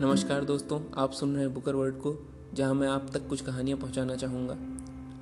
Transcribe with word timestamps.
नमस्कार 0.00 0.44
दोस्तों, 0.44 0.80
आप 0.96 1.12
सुन 1.12 1.34
रहे 1.34 1.44
हैं 1.44 1.54
बुकर 1.54 1.74
वर्ड 1.74 1.94
को, 1.94 2.26
जहाँ 2.54 2.74
मैं 2.74 2.88
आप 2.88 3.10
तक 3.12 3.28
कुछ 3.28 3.40
कहानियाँ 3.40 3.78
पहुंचाना 3.78 4.16
चाहूँगा। 4.16 4.56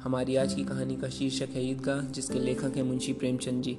हमारी 0.02 0.36
आज 0.36 0.54
की 0.54 0.64
कहानी 0.64 0.96
का 0.96 1.08
शीर्षक 1.08 1.48
है 1.50 1.70
ईदगाह, 1.70 2.00
जिसके 2.00 2.38
लेखक 2.38 2.76
हैं 2.76 2.82
मुंशी 2.82 3.12
प्रेमचंद 3.12 3.62
जी। 3.62 3.78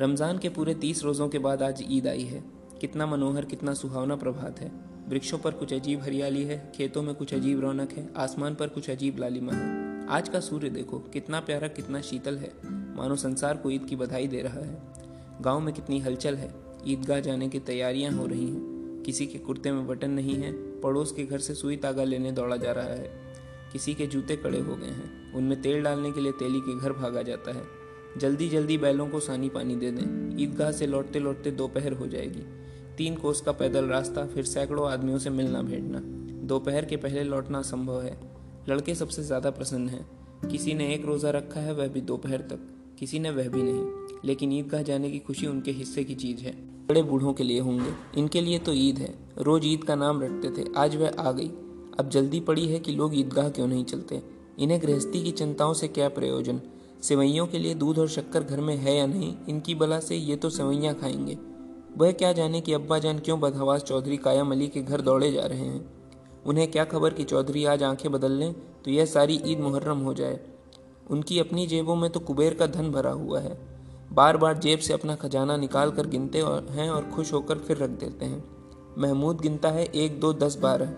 रमज़ान 0.00 0.38
के 0.38 0.48
पूरे 0.48 0.74
तीस 0.74 1.04
रोज़ों 1.04 1.28
के 1.28 1.38
बाद 1.38 1.62
आज 1.62 1.84
ईद 1.90 2.06
आई 2.06 2.22
है। 2.22 2.44
कितना 2.80 3.06
मनोहर, 3.06 3.44
कितना 3.44 3.74
सुहावना 3.74 4.16
प्रभात 4.16 4.60
है। 4.60 4.72
वृक्षों 5.08 5.38
पर 5.38 5.50
कुछ 5.50 5.72
अजीब 5.72 6.00
हरियाली 6.00 6.44
है, 6.44 6.72
खेतों 6.76 7.02
में 7.02 7.14
कुछ 7.14 7.34
अजीब 7.34 7.60
रौनक 7.60 7.92
है, 7.92 8.12
आसमान 8.16 8.54
पर 8.54 8.68
कुछ 8.68 8.90
अजीब 8.90 9.18
लालिमा 9.18 9.52
है। 9.52 10.06
आज 10.08 10.28
का 10.28 10.40
सूर्य 10.40 10.68
देखो, 10.68 10.98
कितना 10.98 11.40
प्यारा, 11.40 11.68
कितना 11.68 12.00
शीतल 12.00 12.36
है। 12.36 12.52
मानो 12.96 13.16
संसार 13.16 13.56
को 13.56 13.70
ईद 13.70 13.84
की 13.84 13.96
बधाई 13.96 14.26
दे 14.26 14.42
रहा 14.42 14.60
है। 14.60 14.82
गाँव 15.40 15.60
में 15.60 15.74
कितनी 15.74 15.98
हलचल 15.98 16.34
है। 16.34 16.54
ईदगाह 16.86 17.20
जाने 17.20 17.48
की 17.48 17.58
तैयारियाँ 17.58 18.12
हो 18.12 18.26
रही 18.26 18.50
हैं। 18.50 18.75
किसी 19.06 19.26
के 19.26 19.38
कुर्ते 19.38 19.72
में 19.72 19.86
बटन 19.86 20.10
नहीं 20.10 20.34
है, 20.34 20.80
पड़ोस 20.80 21.12
के 21.12 21.24
घर 21.24 21.38
से 21.38 21.54
सुई 21.54 21.76
तागा 21.76 22.04
लेने 22.04 22.32
दौड़ा 22.32 22.56
जा 22.56 22.72
रहा 22.72 22.84
है। 22.84 23.10
किसी 23.72 23.94
के 23.94 24.06
जूते 24.06 24.36
कड़े 24.36 24.60
हो 24.60 24.76
गए 24.76 24.86
हैं, 24.86 25.32
उनमें 25.32 25.62
तेल 25.62 25.82
डालने 25.82 26.12
के 26.12 26.20
लिए 26.20 26.32
तेली 26.32 26.60
के 26.60 26.80
घर 26.80 26.92
भागा 26.92 27.22
जाता 27.22 27.52
है। 27.52 27.62
जल्दी 28.18 28.48
जल्दी 28.48 28.78
बैलों 28.78 29.08
को 29.08 29.20
सानी 29.20 29.48
पानी 29.48 29.76
दे 29.76 29.90
दें, 29.90 30.42
ईदगाह 30.42 30.72
से 30.72 30.86
लौटते 30.86 31.18
लौटते 31.18 31.50
दोपहर 31.50 31.92
हो 31.92 32.06
जाएगी। 32.06 32.42
तीन 32.96 33.14
कोस 33.14 33.40
का 33.40 33.52
पैदल 33.52 33.84
रास्ता, 33.84 34.26
फिर 34.26 34.44
सैकड़ों 34.44 34.90
आदमियों 34.90 35.18
से 35.18 35.30
मिलना 35.30 35.62
भेजना 35.62 36.00
दोपहर 36.46 36.84
के 36.84 36.96
पहले 36.96 37.24
लौटना 37.24 37.62
संभव 37.62 38.02
है। 38.02 38.20
लड़के 38.68 38.94
सबसे 38.94 39.22
ज़्यादा 39.22 39.50
प्रसन्न 39.50 39.88
हैं। 39.88 40.06
किसी 40.48 40.74
ने 40.74 40.94
एक 40.94 41.04
रोज़ा 41.04 41.30
रखा 41.30 41.60
है, 41.60 41.74
वह 41.74 41.88
भी 41.88 42.00
दोपहर 42.00 42.40
तक। 42.40 42.58
किसी 42.98 43.18
ने 43.18 43.30
वह 43.30 43.48
भी 43.48 43.62
नहीं। 43.62 44.18
लेकिन 44.24 44.52
ईदगाह 44.52 44.82
जाने 44.82 45.10
की 45.10 45.18
खुशी 45.18 45.46
उनके 45.46 45.70
हिस्से 45.70 46.04
की 46.04 46.14
चीज़ 46.14 46.40
है। 46.40 46.75
बड़े 46.86 47.02
बूढ़ों 47.02 47.32
के 47.32 47.44
लिए 47.44 47.60
होंगे। 47.60 48.20
इनके 48.20 48.40
लिए 48.40 48.58
तो 48.58 48.72
ईद 48.72 48.98
है। 48.98 49.14
रोज 49.38 49.62
ईद 49.64 49.84
का 49.84 49.94
नाम 49.94 50.22
रखते 50.22 50.50
थे। 50.50 50.66
आज 50.76 50.96
वह 50.96 51.10
आ 51.18 51.32
गई। 51.32 51.48
अब 52.00 52.08
जल्दी 52.08 52.40
पड़ी 52.40 52.66
है 52.66 52.78
कि 52.78 52.92
लोग 52.92 53.18
ईदगाह 53.18 53.48
क्यों 53.48 53.66
नहीं 53.66 53.84
चलते? 53.84 54.22
इन्हें 54.58 54.82
गृहस्थी 54.82 55.22
की 55.22 55.30
चिंताओं 55.30 55.74
से 55.74 55.88
क्या 55.88 56.08
प्रयोजन? 56.08 56.60
सेवैयों 57.02 57.46
के 57.46 57.58
लिए 57.58 57.74
दूध 57.74 57.98
और 57.98 58.08
शक्कर 58.08 58.42
घर 58.42 58.60
में 58.60 58.76
है 58.76 58.96
या 58.96 59.06
नहीं? 59.06 59.34
इनकी 59.48 59.74
बला 59.74 60.00
से 60.00 60.16
ये 60.16 60.36
तो 60.36 60.50
सेवैयाँ 60.50 60.94
खाएँगे। 60.94 61.38
वह 61.98 62.12
क्या 62.12 62.32
जाने 62.32 62.60
कि 62.60 62.72
अब्बा 62.72 62.98
जान 62.98 63.18
क्यों 63.18 63.40
बदहवास 63.40 63.82
चौधरी 63.82 64.16
कायम 64.16 64.52
अली 64.52 64.68
के 64.68 64.82
घर 64.82 65.00
दौड़े 65.00 65.32
जा 65.32 65.46
रहे 65.46 65.60
हैं? 65.60 65.94
उन्हें 66.46 66.70
क्या 66.70 66.84
खबर 66.84 67.12
कि 67.12 67.24
चौधरी 67.24 67.64
आज 67.64 67.82
आँखें 67.82 68.12
बदल 68.12 68.32
लें 68.32 68.52
तो 68.52 68.90
यह 68.90 69.06
सारी 69.06 69.40
ईद 69.46 69.60
मुहर्रम 69.60 69.98
हो 69.98 70.14
जाए? 70.14 70.40
उनकी 71.10 71.38
अपनी 71.38 71.66
जेबों 71.66 71.96
में 71.96 72.10
तो 72.10 72.20
कुबेर 72.20 72.54
का 72.54 72.66
धन 72.66 72.90
भरा 72.90 73.10
हुआ 73.10 73.40
है। 73.40 73.75
बार 74.12 74.36
बार 74.36 74.58
जेब 74.58 74.78
से 74.78 74.92
अपना 74.92 75.14
खजाना 75.14 75.56
निकाल 75.56 75.90
कर 75.90 76.06
गिनते 76.06 76.38
हैं 76.70 76.90
और 76.90 77.10
खुश 77.10 77.32
होकर 77.32 77.58
फिर 77.58 77.76
रख 77.76 77.90
देते 77.90 78.24
हैं। 78.24 78.44
महमूद 78.98 79.40
गिनता 79.40 79.68
है 79.68 79.84
एक, 79.84 80.20
दो, 80.20 80.32
दस, 80.32 80.58
बारह। 80.58 80.94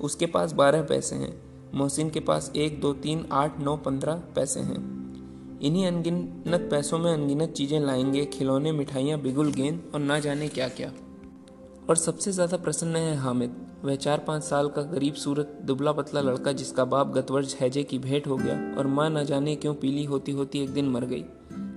उसके 0.00 0.26
पास 0.26 0.52
बारह 0.52 0.82
पैसे 0.82 1.16
हैं। 1.16 1.32
मोहसिन 1.74 2.10
के 2.10 2.20
पास 2.20 2.52
एक, 2.56 2.80
दो, 2.80 2.92
तीन, 2.92 3.24
आठ, 3.32 3.60
नौ, 3.60 3.76
पंद्रह 3.76 4.22
पैसे 4.34 4.60
हैं। 4.60 4.78
इन्हीं 5.60 5.86
अनगिनत 5.86 6.68
पैसों 6.70 6.98
में 6.98 7.12
अनगिनत 7.12 7.50
चीज़ें 7.50 7.80
लाएँगे। 7.80 8.24
खिलौने, 8.24 8.72
मिठाइयाँ, 8.72 9.20
बिगुल, 9.20 9.52
गेंद 9.52 9.82
और 9.94 10.00
ना 10.00 10.18
जाने 10.18 10.48
क्या 10.48 10.68
क्या 10.68 10.92
और 11.88 11.96
सबसे 11.96 12.32
ज़्यादा 12.32 12.56
प्रसन्न 12.56 12.96
है 12.96 13.16
हामिद। 13.16 13.56
वह 13.84 13.96
चार 13.96 14.18
पाँच 14.18 14.42
साल 14.42 14.68
का 14.68 14.82
गरीब 14.82 15.14
सूरत 15.14 15.58
दुबला 15.64 15.92
पतला 15.92 16.20
लड़का 16.20 16.52
जिसका 16.52 16.84
बाप 16.84 17.12
गतवर्ज 17.12 17.56
हैजे 17.60 17.82
की 17.82 17.98
भेंट 17.98 18.26
हो 18.26 18.36
गया 18.36 18.74
और 18.78 18.86
माँ 18.86 19.10
न 19.10 19.24
जाने 19.24 19.56
क्यों 19.56 19.74
पीली 19.74 20.04
होती 20.04 20.32
होती 20.32 20.62
एक 20.62 20.70
दिन 20.70 20.88
मर 20.88 21.04
गई। 21.04 21.24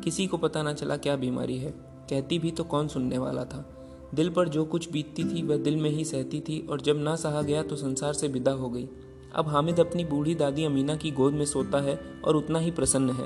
किसी 0.04 0.28
को 0.28 0.38
पता 0.38 0.64
ना 0.64 0.73
चला 0.73 0.98
क्या 0.98 1.16
बीमारी 1.16 1.58
है। 1.58 1.72
कहती 2.09 2.40
भी 2.40 2.52
तो 2.52 2.64
कौन 2.64 2.88
सुनने 2.88 3.18
वाला 3.18 3.46
था। 3.46 3.70
दिल 4.14 4.30
पर 4.30 4.50
जो 4.50 4.66
कुछ 4.66 4.92
बीतती 4.92 5.23
थी, 5.23 5.44
वह 5.44 5.58
दिल 5.58 5.76
में 5.76 5.90
ही 5.90 6.06
सहती 6.06 6.40
थी 6.40 6.68
और 6.70 6.82
जब 6.82 6.98
ना 6.98 7.16
सहा 7.16 7.42
गया 7.42 7.64
तो 7.64 7.76
संसार 7.76 8.14
से 8.14 8.28
विदा 8.28 8.52
हो 8.52 8.70
गई। 8.70 8.90
अब 9.36 9.48
हामिद 9.48 9.80
अपनी 9.80 10.05
बूढ़ी 10.05 10.36
दादी 10.36 10.64
अमीना 10.64 10.95
की 10.95 11.11
गोद 11.11 11.33
में 11.33 11.45
सोता 11.45 11.82
है 11.82 12.00
और 12.26 12.36
उतना 12.36 12.60
ही 12.60 12.72
प्रसन्न 12.72 13.10
है। 13.10 13.26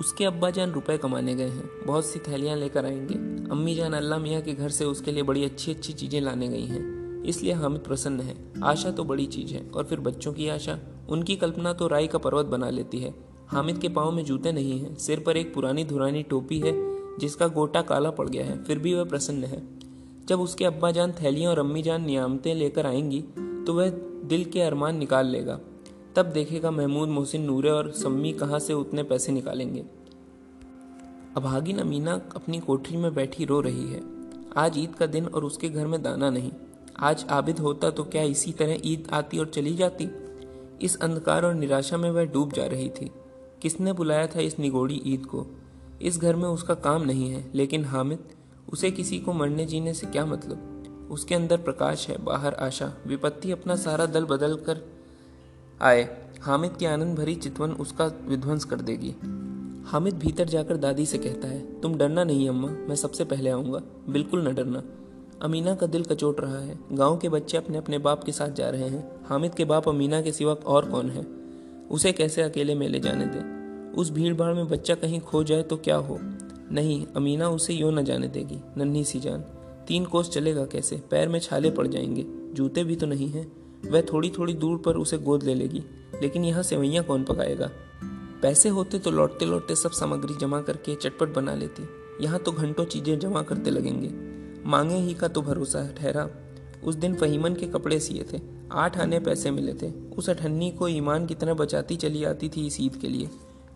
उसके 0.00 0.24
अब्बा 0.24 0.50
जान 0.50 0.72
रुपए 0.72 0.98
कमाने 0.98 1.34
गए 1.34 1.48
हैं। 1.48 1.70
बहुत 1.86 2.06
सी 2.06 2.18
थैलियाँ 2.18 2.56
लेकर 2.56 2.84
आएँगे। 2.84 3.14
अम्मी 3.50 3.74
जान 3.74 3.92
अल्लाह 3.92 4.18
मियाँ 4.18 4.42
के 4.42 4.52
घर 4.52 4.68
से 4.68 4.84
उसके 4.84 5.12
लिए 5.12 5.22
बड़ी 5.22 5.44
अच्छी 5.44 5.72
अच्छी 5.72 5.92
चीज़ें 5.92 6.20
लाने 6.20 6.48
गई 6.48 6.64
हैं। 6.64 7.02
इसलिए 7.22 7.52
हामिद 7.52 7.80
प्रसन्न 7.80 8.20
है। 8.20 8.52
आशा 8.64 8.90
तो 8.90 9.04
बड़ी 9.04 9.26
चीज़ 9.26 9.54
है 9.54 9.70
और 9.70 9.84
फिर 9.84 10.00
बच्चों 10.00 10.32
की 10.32 10.48
आशा। 10.48 10.78
उनकी 11.08 11.36
कल्पना 11.36 11.72
तो 11.72 11.86
राय 11.86 12.06
का 12.06 12.18
पर्वत 12.18 12.46
बना 12.46 12.70
लेती 12.70 12.98
है। 12.98 13.31
हामिद 13.52 13.78
के 13.78 13.88
पाँव 13.88 14.10
में 14.10 14.24
जूते 14.24 14.52
नहीं 14.52 14.78
हैं। 14.80 14.94
सिर 14.96 15.20
पर 15.20 15.36
एक 15.36 15.52
पुरानी 15.54 15.84
धुरानी 15.84 16.22
टोपी 16.22 16.58
है, 16.60 16.72
जिसका 17.18 17.46
गोटा 17.46 17.82
काला 17.82 18.10
पड़ 18.10 18.28
गया 18.28 18.44
है। 18.44 18.62
फिर 18.64 18.78
भी 18.78 18.94
वह 18.94 19.04
प्रसन्न 19.04 19.44
है। 19.44 19.62
जब 20.28 20.40
उसके 20.40 20.64
अब्बा 20.64 20.90
जान 20.90 21.12
थैलियाँ 21.12 21.50
और 21.50 21.58
अम्मी 21.58 21.82
जान 21.82 22.04
नियामतें 22.04 22.54
लेकर 22.54 22.86
आएँगी 22.86 23.20
तो 23.66 23.74
वह 23.74 23.88
दिल 24.24 24.44
के 24.44 24.60
अरमान 24.60 24.96
निकाल 24.96 25.26
लेगा। 25.26 25.58
तब 26.16 26.26
देखेगा 26.26 26.70
महमूद 26.70 27.08
मोहसिन 27.08 27.42
नूरे 27.42 27.70
और 27.70 27.90
सम्मी 27.90 28.32
कहाँ 28.32 28.58
से 28.58 28.72
उतने 28.72 29.02
पैसे 29.02 29.32
निकालेंगे। 29.32 29.84
अभागिन 31.36 31.78
अमीना 31.78 32.20
अपनी 32.36 32.58
कोठरी 32.58 32.96
में 32.96 33.14
बैठी 33.14 33.44
रो 33.44 33.60
रही 33.60 33.86
है। 33.86 34.00
आज 34.56 34.78
ईद 34.78 34.94
का 34.94 35.06
दिन 35.06 35.26
और 35.26 35.44
उसके 35.44 35.68
घर 35.68 35.86
में 35.86 36.02
दाना 36.02 36.30
नहीं। 36.30 36.52
आज 36.98 37.24
आबिद 37.30 37.58
होता 37.58 37.90
तो 37.90 38.04
क्या 38.04 38.22
इसी 38.22 38.52
तरह 38.52 38.76
ईद 38.84 39.08
आती 39.12 39.38
और 39.38 39.46
चली 39.46 39.74
जाती? 39.74 40.08
इस 40.82 40.96
अंधकार 40.96 41.44
और 41.44 41.54
निराशा 41.54 41.96
में 41.96 42.10
वह 42.10 42.24
डूब 42.24 42.52
जा 42.52 42.66
रही 42.66 42.88
थी। 42.90 43.10
किसने 43.62 43.92
बुलाया 43.92 44.26
था 44.26 44.40
इस 44.40 44.58
निगोड़ी 44.58 45.02
ईद 45.06 45.26
को? 45.26 45.46
इस 46.02 46.18
घर 46.18 46.36
में 46.36 46.48
उसका 46.48 46.74
काम 46.74 47.02
नहीं 47.02 47.30
है, 47.30 47.50
लेकिन 47.54 47.84
हामिद, 47.84 48.18
उसे 48.72 48.90
किसी 48.90 49.18
को 49.18 49.32
मरने 49.32 49.64
जीने 49.64 49.94
से 49.94 50.06
क्या 50.06 50.26
मतलब? 50.26 50.68
उसके 51.10 51.34
अंदर 51.34 51.56
प्रकाश 51.56 52.08
है, 52.08 52.24
बाहर 52.24 52.54
आशा, 52.54 52.92
विपत्ति 53.06 53.50
अपना 53.50 53.76
सारा 53.76 54.06
दल 54.06 54.24
बदल 54.24 54.56
कर 54.56 54.80
आए। 55.82 56.30
हामिद 56.40 56.76
की 56.76 56.84
आनंद 56.84 57.18
भरी 57.18 57.34
चितवन 57.34 57.70
उसका 57.70 58.06
विध्वंस 58.06 58.64
कर 58.64 58.76
देगी। 58.76 59.14
हामिद 59.84 60.14
भीतर 60.14 60.44
जाकर 60.44 60.76
दादी 60.76 61.06
से 61.06 61.18
कहता 61.18 61.48
है, 61.48 61.80
तुम 61.80 61.94
डरना 61.94 62.24
नहीं 62.24 62.48
अम्मा, 62.48 62.68
मैं 62.68 62.96
सबसे 62.96 63.24
पहले 63.24 63.50
आऊँगा। 63.50 63.82
बिल्कुल 64.08 64.48
न 64.48 64.54
डरना। 64.54 64.82
अमीना 65.42 65.74
का 65.74 65.86
दिल 65.86 66.04
कचोट 66.04 66.40
रहा 66.40 66.58
है। 66.58 66.78
गाँव 66.92 67.18
के 67.18 67.28
बच्चे 67.28 67.56
अपने 67.56 67.78
अपने 67.78 67.98
बाप 67.98 68.24
के 68.24 68.32
साथ 68.32 68.48
जा 68.48 68.70
रहे 68.70 68.88
हैं। 68.88 69.26
हामिद 69.26 69.54
के 69.54 69.64
बाप 69.64 69.88
अमीना 69.88 70.22
के 70.22 70.32
सिवा 70.32 70.52
और 70.52 70.90
कौन 70.90 71.10
है? 71.10 71.41
उसे 71.90 72.12
कैसे 72.12 72.42
अकेले 72.42 72.74
मेले 72.74 73.00
जाने 73.00 73.26
दें? 73.26 73.62
उस 73.92 74.10
भीड़ 74.10 74.34
भाड़ 74.34 74.54
में 74.54 74.68
बच्चा 74.68 74.94
कहीं 74.94 75.20
खो 75.20 75.44
जाए 75.44 75.62
तो 75.62 75.76
क्या 75.76 75.96
हो? 75.96 76.18
नहीं, 76.72 77.06
अमीना 77.16 77.48
उसे 77.48 77.74
यूँ 77.74 77.92
न 77.92 78.04
जाने 78.04 78.28
देगी, 78.28 78.60
नन्ही 78.76 79.04
सी 79.04 79.20
जान। 79.20 79.40
तीन 79.88 80.04
कोस 80.04 80.30
चलेगा 80.30 80.64
कैसे? 80.64 81.02
पैर 81.10 81.28
में 81.28 81.40
छाले 81.40 81.70
पड़ 81.70 81.86
जाएँगे। 81.86 82.26
जूते 82.54 82.84
भी 82.84 82.96
तो 82.96 83.06
नहीं 83.06 83.28
हैं। 83.28 83.52
वह 83.90 84.02
थोड़ी 84.02 84.30
थोड़ी 84.30 84.54
दूर 84.54 84.78
पर 84.78 84.96
उसे 84.96 85.18
गोद 85.18 85.42
ले 85.42 85.54
लेगी, 85.54 85.82
लेकिन 86.22 86.44
यहाँ 86.44 86.62
सेवैयाँ 86.62 87.04
कौन 87.04 87.24
पकाएगा? 87.24 87.70
पैसे 88.42 88.68
होते 88.68 88.98
तो 88.98 89.10
लौटते 89.10 89.44
लौटते 89.44 89.74
सब 89.74 89.90
सामग्री 89.90 90.34
जमा 90.34 90.60
करके 90.60 90.94
चटपट 90.94 91.28
बना 91.28 91.54
लेती। 91.54 91.88
यहाँ 92.24 92.38
तो 92.38 92.52
घंटों 92.52 92.84
चीज़ें 92.84 93.18
जमा 93.18 93.42
करते 93.42 93.70
लगेंगे। 93.70 94.10
मांगे 94.68 94.94
ही 94.94 95.14
का 95.14 95.28
तो 95.28 95.42
भरोसा 95.42 95.94
ठहरा। 95.98 96.30
उस 96.84 96.94
दिन 96.94 97.14
फहीमन 97.14 97.54
के 97.54 97.66
कपड़े 97.66 98.00
सिए 98.00 98.26
थे। 98.32 98.38
आठ 98.72 98.98
आने 98.98 99.18
पैसे 99.20 99.50
मिले 99.50 99.74
थे। 99.74 99.90
उस 100.16 100.30
अठन्नी 100.30 100.70
को 100.70 100.88
ईमान 100.88 101.26
की 101.26 101.34
तरह 101.34 101.54
बचाती 101.54 101.96
चली 101.96 102.24
आती 102.24 102.48
थी 102.48 102.66
इस 102.66 102.80
ईद 102.80 102.96
के 102.96 103.08
लिए। 103.08 103.30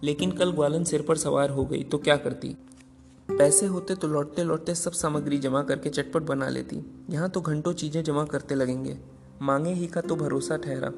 लेकिन 0.05 0.31
कल 0.31 0.53
ग्वालन 0.53 0.85
सिर 0.85 1.03
पर 1.03 1.17
सवार 1.17 1.51
हो 1.51 1.65
गई 1.65 1.83
तो 1.83 1.99
क्या 1.99 2.17
करती? 2.17 2.57
पैसे 3.29 3.67
होते 3.67 3.95
तो 3.95 4.09
लौटते 4.09 4.45
लौटते 4.45 4.75
सब 4.75 4.93
सामग्री 4.93 5.39
जमा 5.39 5.63
करके 5.63 5.91
चटपट 5.91 6.23
बना 6.23 6.49
लेती। 6.49 6.81
यहाँ 7.11 7.31
तो 7.31 7.41
घंटों 7.41 7.73
चीज़ें 7.73 8.05
जमा 8.05 8.25
करते 8.25 8.55
लगेंगे। 8.55 8.99
मांगे 9.43 9.73
ही 9.73 9.87
का 9.87 10.01
तो 10.01 10.17
भरोसा 10.17 10.57
ठहरा। 10.57 10.93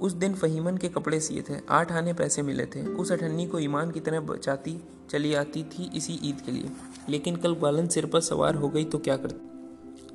उस 0.00 0.12
दिन 0.12 0.34
फहीमन 0.34 0.76
के 0.76 0.88
कपड़े 0.88 1.20
सिए 1.20 1.42
थे। 1.42 1.54
आठ 1.70 1.92
आने 1.92 2.12
पैसे 2.12 2.42
मिले 2.42 2.66
थे। 2.66 2.86
उस 2.86 3.12
अठन्नी 3.12 3.46
को 3.46 3.58
ईमान 3.58 3.90
की 3.90 4.00
तरह 4.00 4.20
बचाती 4.20 4.78
चली 5.10 5.34
आती 5.34 5.62
थी 5.64 5.90
इसी 5.94 6.18
ईद 6.24 6.40
के 6.40 6.52
लिए। 6.52 6.70
लेकिन 7.08 7.36
कल 7.36 7.54
ग्वालन 7.54 7.88
सिर 7.88 8.06
पर 8.06 8.20
सवार 8.20 8.54
हो 8.54 8.68
गई 8.68 8.84
तो 8.84 8.98
क्या 8.98 9.16
करती? 9.16 9.53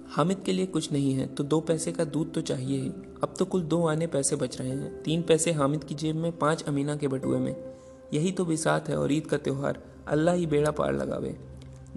हामिद 0.10 0.38
के 0.46 0.54
लिए 0.54 0.66
कुछ 0.66 0.92
नहीं 0.92 1.14
है 1.14 1.26
तो 1.28 1.44
दो 1.44 1.60
पैसे 1.60 1.92
का 1.92 2.04
दूध 2.04 2.34
तो 2.34 2.42
चाहिए 2.42 2.78
ही। 2.78 2.90
अब 3.24 3.34
तो 3.40 3.46
कुल 3.46 3.62
दो 3.64 3.86
आने 3.88 4.08
पैसे 4.08 4.36
बच 4.36 4.60
रहे 4.62 4.70
हैं। 4.70 5.02
तीन 5.04 5.22
पैसे 5.22 5.52
हामिद 5.52 5.84
की 5.84 5.96
जेब 5.96 6.16
में, 6.16 6.32
पाँच 6.32 6.64
अमीना 6.64 6.96
के 6.96 7.08
बटुए 7.08 7.40
में। 7.40 7.56
यही 8.14 8.32
तो 8.32 8.46
बिसात 8.46 8.90
है 8.90 8.98
और 8.98 9.12
ईद 9.12 9.28
का 9.28 9.38
त्यौहार। 9.38 9.82
अल्लाह 10.08 10.36
ही 10.36 10.46
बेड़ा 10.46 10.72
पार 10.72 10.94
लगावे। 10.94 11.36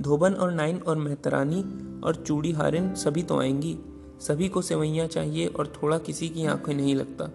धोबन 0.00 0.32
और 0.32 0.52
नाइन 0.52 0.78
और 0.78 0.96
मेहतरानी 0.96 1.62
और 2.00 2.16
चूड़ी 2.16 2.52
हारिन 2.52 2.94
सभी 2.94 3.22
तो 3.22 3.38
आएँगी। 3.40 3.76
सभी 4.20 4.48
को 4.48 4.62
सेवैयाँ 4.62 5.06
चाहिए 5.06 5.46
और 5.46 5.72
थोड़ा 5.82 5.98
किसी 5.98 6.28
की 6.28 6.44
आँखें 6.46 6.74
नहीं 6.74 6.94
लगता। 6.94 7.30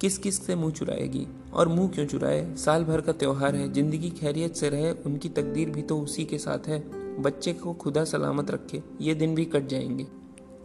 किस 0.00 0.18
किस 0.18 0.44
से 0.46 0.54
मुँह 0.54 0.72
चुराएगी 0.72 1.26
और 1.52 1.68
मुँह 1.68 1.88
क्यों 1.88 2.06
चुराए? 2.06 2.54
साल 2.56 2.84
भर 2.84 3.00
का 3.00 3.12
त्यौहार 3.12 3.54
है, 3.54 3.72
ज़िंदगी 3.72 4.10
खैरियत 4.10 4.56
से 4.56 4.68
रहे, 4.68 4.90
उनकी 4.90 5.28
तकदीर 5.28 5.70
भी 5.70 5.82
तो 5.82 5.98
उसी 6.00 6.24
के 6.24 6.38
साथ 6.38 6.68
है। 6.68 7.03
बच्चे 7.18 7.52
को 7.52 7.72
खुदा 7.72 8.04
सलामत 8.04 8.50
रखे, 8.50 8.82
ये 9.00 9.14
दिन 9.14 9.34
भी 9.34 9.44
कट 9.44 9.66
जाएँगे। 9.66 10.06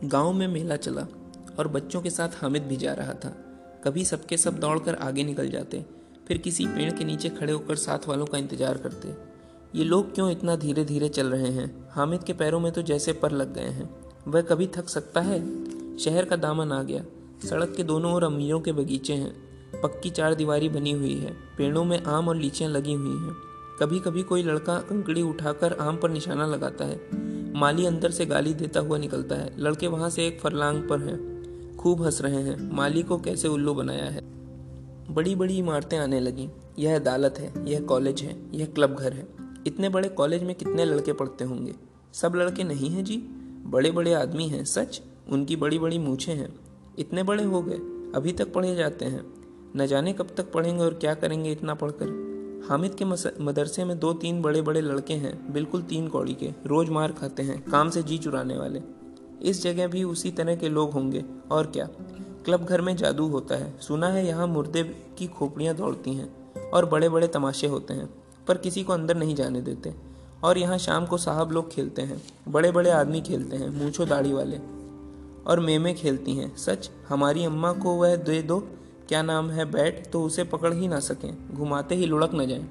गाँव 0.03 0.33
में 0.33 0.47
मेला 0.47 0.75
चला 0.75 1.05
और 1.59 1.67
बच्चों 1.67 2.01
के 2.01 2.09
साथ 2.09 2.29
हामिद 2.41 2.63
भी 2.63 2.77
जा 2.77 2.93
रहा 2.93 3.13
था। 3.13 3.29
कभी 3.83 4.05
सबके 4.05 4.37
सब 4.37 4.59
दौड़कर 4.59 4.95
आगे 4.95 5.23
निकल 5.23 5.49
जाते, 5.49 5.85
फिर 6.27 6.37
किसी 6.37 6.65
पेड़ 6.65 6.91
के 6.93 7.05
नीचे 7.05 7.29
खड़े 7.29 7.53
होकर 7.53 7.75
साथ 7.75 8.07
वालों 8.07 8.25
का 8.25 8.37
इंतज़ार 8.37 8.77
करते। 8.77 9.13
ये 9.75 9.85
लोग 9.85 10.13
क्यों 10.15 10.31
इतना 10.31 10.55
धीरे 10.55 10.85
धीरे 10.85 11.09
चल 11.09 11.27
रहे 11.27 11.51
हैं? 11.51 11.89
हामिद 11.91 12.23
के 12.23 12.33
पैरों 12.33 12.59
में 12.59 12.71
तो 12.71 12.81
जैसे 12.81 13.13
पर 13.13 13.31
लग 13.31 13.53
गए 13.53 13.69
हैं। 13.69 13.89
वह 14.27 14.41
कभी 14.41 14.67
थक 14.67 14.89
सकता 14.89 15.21
है? 15.21 15.39
शहर 15.97 16.25
का 16.25 16.35
दामन 16.35 16.71
आ 16.71 16.83
गया। 16.83 17.03
सड़क 17.47 17.73
के 17.77 17.83
दोनों 17.83 18.13
ओर 18.13 18.23
अमीरों 18.23 18.59
के 18.59 18.71
बगीचे 18.71 19.13
हैं। 19.13 19.33
पक्की 19.81 20.09
चार 20.09 20.33
दीवारी 20.33 20.69
बनी 20.69 20.91
हुई 20.91 21.13
है। 21.13 21.33
पेड़ों 21.57 21.83
में 21.83 22.03
आम 22.03 22.27
और 22.29 22.35
लीचियाँ 22.35 22.71
लगी 22.71 22.93
हुई 22.93 23.17
हैं। 23.17 23.35
कभी 23.79 23.99
कभी 23.99 24.23
कोई 24.23 24.43
लड़का 24.43 24.79
कंकड़ी 24.79 25.21
उठाकर 25.21 25.73
आम 25.73 25.97
पर 25.97 26.09
निशाना 26.09 26.45
लगाता 26.45 26.85
है। 26.85 27.09
माली 27.53 27.85
अंदर 27.85 28.11
से 28.11 28.25
गाली 28.25 28.53
देता 28.53 28.79
हुआ 28.79 28.97
निकलता 28.97 29.35
है। 29.35 29.53
लड़के 29.57 29.87
वहाँ 29.87 30.09
से 30.09 30.27
एक 30.27 30.39
फरलांग 30.39 30.89
पर 30.89 30.99
हैं। 30.99 31.29
खूब 31.75 32.03
हंस 32.03 32.21
रहे 32.21 32.41
हैं। 32.41 32.75
माली 32.75 33.03
को 33.03 33.17
कैसे 33.17 33.47
उल्लू 33.47 33.73
बनाया 33.73 34.05
है? 34.05 34.21
बड़ी 35.13 35.35
बड़ी 35.35 35.57
इमारतें 35.57 35.97
आने 35.97 36.19
लगी। 36.19 36.49
यह 36.79 36.95
अदालत 36.95 37.35
है। 37.37 37.71
यह 37.71 37.79
कॉलेज 37.79 38.21
है। 38.21 38.47
यह 38.53 38.65
क्लब 38.65 38.95
घर 38.95 39.13
है। 39.13 39.27
इतने 39.67 39.89
बड़े 39.89 40.09
कॉलेज 40.09 40.43
में 40.43 40.55
कितने 40.55 40.85
लड़के 40.85 41.13
पढ़ते 41.13 41.43
होंगे? 41.43 41.73
सब 42.13 42.33
लड़के 42.35 42.63
नहीं 42.63 42.89
हैं 42.89 43.03
जी? 43.03 43.17
बड़े 43.65 43.91
बड़े 43.91 44.13
आदमी 44.13 44.47
हैं, 44.47 44.65
सच? 44.65 45.01
उनकी 45.29 45.55
बड़ी 45.55 45.79
बड़ी 45.79 45.99
मूछें 45.99 46.35
हैं। 46.35 46.59
इतने 46.99 47.23
बड़े 47.23 47.43
हो 47.43 47.61
गए। 47.61 47.77
अभी 48.15 48.31
तक 48.31 48.53
पढ़े 48.53 48.75
जाते 48.75 49.05
हैं। 49.05 49.33
न 49.75 49.87
जाने 49.87 50.13
कब 50.13 50.27
तक 50.37 50.51
पढ़ेंगे 50.51 50.83
और 50.83 50.93
क्या 50.93 51.13
करेंगे 51.13 51.51
इतना 51.51 51.73
पढ़कर। 51.73 52.28
हामिद 52.67 52.95
के 52.95 53.05
मदरसे 53.43 53.83
में 53.85 53.99
दो 53.99 54.13
तीन 54.13 54.41
बड़े 54.41 54.61
बड़े 54.61 54.81
लड़के 54.81 55.13
हैं, 55.13 55.53
बिल्कुल 55.53 55.81
तीन 55.81 56.07
कौड़ी 56.07 56.33
के, 56.33 56.51
रोज 56.65 56.89
मार 56.89 57.11
खाते 57.11 57.43
हैं, 57.43 57.63
काम 57.71 57.89
से 57.89 58.03
जी 58.03 58.17
चुराने 58.17 58.57
वाले। 58.57 58.81
इस 59.41 59.61
जगह 59.63 59.87
भी 59.87 60.03
उसी 60.03 60.31
तरह 60.31 60.55
के 60.55 60.69
लोग 60.69 60.91
होंगे, 60.91 61.23
और 61.51 61.67
क्या? 61.67 61.87
क्लब 62.45 62.65
घर 62.65 62.81
में 62.81 62.95
जादू 62.95 63.27
होता 63.27 63.55
है, 63.55 63.73
सुना 63.79 64.07
है 64.07 64.27
यहाँ 64.27 64.47
मुर्दे 64.47 64.83
की 65.17 65.27
खोपड़ियाँ 65.27 65.75
दौड़ती 65.75 66.13
हैं, 66.13 66.29
और 66.69 66.85
बड़े 66.85 67.09
बड़े 67.09 67.27
तमाशे 67.27 67.67
होते 67.67 67.93
हैं, 67.93 68.09
पर 68.47 68.57
किसी 68.57 68.83
को 68.83 68.93
अंदर 68.93 69.17
नहीं 69.17 69.35
जाने 69.35 69.61
देते, 69.61 69.93
और 70.43 70.57
यहाँ 70.57 70.77
शाम 70.77 71.05
को 71.05 71.17
साहब 71.17 71.51
लोग 71.51 71.71
खेलते 71.71 72.01
हैं 72.01 72.21
बड़े 72.47 72.71
बड़े 72.71 72.89
आदमी 72.89 73.21
खेलते 73.21 73.57
हैं, 73.57 73.69
मूछो 73.69 74.05
दाढ़ी 74.05 74.33
वाले, 74.33 74.57
और 75.47 75.59
मेमे 75.59 75.93
खेलती 75.93 76.33
हैं, 76.33 76.55
सच, 76.57 76.89
हमारी 77.09 77.43
अम्मा 77.43 77.73
को 77.73 77.93
वह 77.95 78.15
दे 78.15 78.41
दो 78.41 78.67
क्या 79.09 79.21
नाम 79.21 79.49
है 79.49 79.65
बैट? 79.65 80.07
तो 80.11 80.23
उसे 80.23 80.43
पकड़ 80.43 80.73
ही 80.73 80.87
ना 80.87 80.99
सकें। 80.99 81.55
घुमाते 81.55 81.95
ही 81.95 82.05
लुढ़क 82.05 82.31
न 82.35 82.45
जाए। 82.47 82.65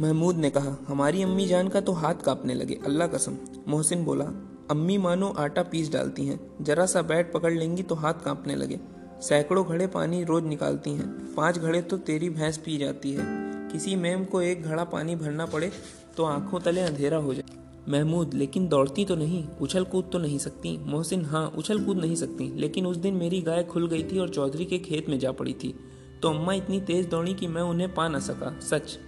महमूद 0.00 0.36
ने 0.36 0.50
कहा, 0.50 0.76
हमारी 0.88 1.22
अम्मी 1.22 1.46
जान 1.46 1.68
का 1.68 1.80
तो 1.80 1.92
हाथ 1.92 2.14
कांपने 2.14 2.54
लगे, 2.54 2.78
अल्लाह 2.84 3.08
कसम। 3.08 3.36
मोहसिन 3.68 4.04
बोला, 4.04 4.24
अम्मी 4.70 4.98
मानो 4.98 5.28
आटा 5.28 5.62
पीस 5.62 5.92
डालती 5.92 6.26
हैं। 6.26 6.40
जरा 6.60 6.86
सा 6.86 7.02
बैट 7.02 7.32
पकड़ 7.32 7.52
लेंगी 7.52 7.82
तो 7.82 7.94
हाथ 7.94 8.14
कांपने 8.14 8.56
लगे। 8.56 8.80
सैकड़ों 9.22 9.66
घड़े 9.66 9.86
पानी 9.86 10.24
रोज 10.24 10.44
निकालती 10.44 10.90
हैं। 10.90 11.34
पाँच 11.34 11.58
घड़े 11.58 11.82
तो 11.82 11.98
तेरी 11.98 12.30
भैंस 12.30 12.58
पी 12.58 12.78
जाती 12.78 13.12
है। 13.12 13.24
किसी 13.68 13.96
मैम 13.96 14.24
को 14.24 14.42
एक 14.42 14.62
घड़ा 14.62 14.84
पानी 14.84 15.16
भरना 15.16 15.46
पड़े 15.46 15.70
तो 16.16 16.24
आँखों 16.24 16.60
तले 16.60 16.80
अंधेरा 16.80 17.16
हो 17.16 17.34
जाए। 17.34 17.59
महमूद, 17.88 18.34
लेकिन 18.34 18.68
दौड़ती 18.68 19.04
तो 19.04 19.16
नहीं, 19.16 19.44
उछल 19.60 19.84
कूद 19.84 20.04
तो 20.12 20.18
नहीं 20.18 20.38
सकती। 20.38 20.78
मोहसिन 20.78 21.24
हाँ 21.24 21.52
उछल 21.58 21.84
कूद 21.84 21.96
नहीं 21.96 22.14
सकती, 22.14 22.56
लेकिन 22.56 22.86
उस 22.86 22.96
दिन 22.96 23.14
मेरी 23.14 23.40
गाय 23.40 23.62
खुल 23.62 23.88
गई 23.88 24.02
थी 24.02 24.18
और 24.18 24.28
चौधरी 24.28 24.64
के 24.64 24.78
खेत 24.78 25.08
में 25.08 25.18
जा 25.18 25.32
पड़ी 25.32 25.52
थी। 25.52 25.74
तो 26.22 26.28
अम्मा 26.28 26.52
इतनी 26.52 26.80
तेज 26.80 27.06
दौड़ी 27.06 27.34
कि 27.34 27.46
मैं 27.46 27.62
उन्हें 27.62 27.94
पा 27.94 28.08
ना 28.08 28.18
सका, 28.18 28.60
सच। 28.60 28.98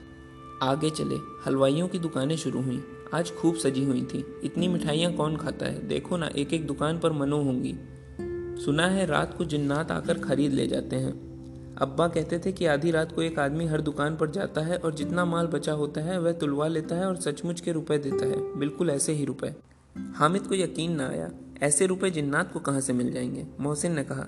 आगे 0.63 0.91
चले, 0.91 1.17
हलवाइयों 1.47 1.89
की 1.89 1.99
दुकानें 1.99 2.37
शुरू 2.37 2.63
हुई। 2.63 2.85
आज 3.15 3.33
खूब 3.35 3.55
सजी 3.55 3.85
हुई 3.85 4.03
थी। 4.03 4.41
इतनी 4.45 4.69
मिठाइयाँ 4.69 5.13
कौन 5.13 5.37
खाता 5.37 5.67
है? 5.67 5.89
देखो 5.89 6.17
ना 6.17 6.27
एक 6.27 6.55
एक 6.55 6.67
दुकान 6.67 6.99
पर 6.99 7.13
मनो 7.13 7.43
होंगी। 7.43 7.75
सुना 8.65 8.87
है, 8.87 9.07
रात 9.07 9.39
को 9.39 9.45
जिन्नात 9.45 9.91
आकर 9.91 10.19
खरीद 10.19 10.53
ले 10.53 10.67
जाते 10.67 10.97
हैं। 10.97 11.32
अब्बा 11.79 12.09
कहते 12.09 12.39
थे 12.39 12.53
कि 12.53 12.67
आधी 12.67 12.91
रात 12.91 13.13
को 13.13 13.23
एक 13.23 13.39
आदमी 13.39 13.67
हर 13.67 13.81
दुकान 13.81 14.17
पर 14.17 14.31
जाता 14.31 14.61
है 14.61 14.77
और 14.77 14.95
जितना 14.95 15.25
माल 15.25 15.47
बचा 15.47 15.73
होता 15.73 16.01
है, 16.01 16.21
वह 16.21 16.33
तुलवा 16.33 16.69
लेता 16.69 16.97
है 16.97 17.07
और 17.07 17.17
सचमुच 17.17 17.61
के 17.61 17.73
रुपए 17.73 17.99
देता 17.99 18.27
है। 18.27 18.59
बिल्कुल 18.59 18.91
ऐसे 18.91 19.13
ही 19.13 19.25
रुपए। 19.25 19.55
हामिद 20.15 20.43
को 20.43 20.55
यकीन 20.55 20.93
ना 20.93 21.09
आया। 21.09 21.31
ऐसे 21.63 21.87
रुपए 21.87 22.11
जिन्नात 22.11 22.53
को 22.53 22.61
कहाँ 22.61 22.81
से 22.81 22.93
मिल 22.93 23.13
जाएँगे? 23.13 23.47
मोहसिन 23.61 23.93
ने 23.93 24.05
कहा, 24.05 24.27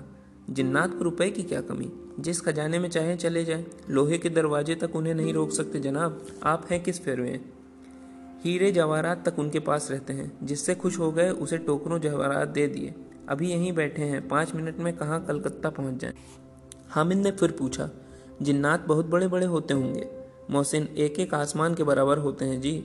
जिन्नात 0.49 0.93
को 0.93 1.03
रुपए 1.03 1.29
की 1.29 1.43
क्या 1.43 1.61
कमी? 1.61 1.91
जिस 2.19 2.41
खजाने 2.41 2.79
में 2.79 2.89
चाहे 2.89 3.15
चले 3.15 3.45
जाए। 3.45 3.65
लोहे 3.89 4.17
के 4.17 4.29
दरवाजे 4.29 4.75
तक 4.75 4.95
उन्हें 4.95 5.13
नहीं 5.13 5.33
रोक 5.33 5.51
सकते, 5.51 5.79
जनाब। 5.79 6.25
आप 6.43 6.67
हैं 6.71 6.83
किस 6.83 7.01
फेरवे? 7.01 7.41
हीरे 8.43 8.71
जवाहरात 8.71 9.29
तक 9.29 9.39
उनके 9.39 9.59
पास 9.59 9.91
रहते 9.91 10.13
हैं। 10.13 10.37
जिससे 10.43 10.75
खुश 10.75 10.99
हो 10.99 11.11
गए, 11.11 11.29
उसे 11.29 11.57
टोकरों 11.57 11.99
जवाहरात 11.99 12.47
दे 12.47 12.67
दिए। 12.67 12.95
अभी 13.29 13.51
यहीं 13.51 13.73
बैठे 13.73 14.01
हैं। 14.01 14.27
पाँच 14.27 14.55
मिनट 14.55 14.77
में 14.77 14.97
कहाँ 14.97 15.25
कलकत्ता 15.25 15.69
पहुँच 15.69 16.01
जाए? 16.01 16.13
हामिद 16.89 17.17
ने 17.17 17.31
फिर 17.31 17.51
पूछा, 17.51 17.89
जिन्नात 18.41 18.85
बहुत 18.87 19.05
बड़े 19.05 19.27
बड़े 19.27 19.45
होते 19.45 19.73
होंगे? 19.73 20.07
मोहसिन 20.51 20.87
एक 20.97 21.19
एक 21.19 21.33
आसमान 21.33 21.75
के 21.75 21.83
बराबर 21.83 22.17
होते 22.17 22.45
हैं 22.45 22.59
जी। 22.61 22.83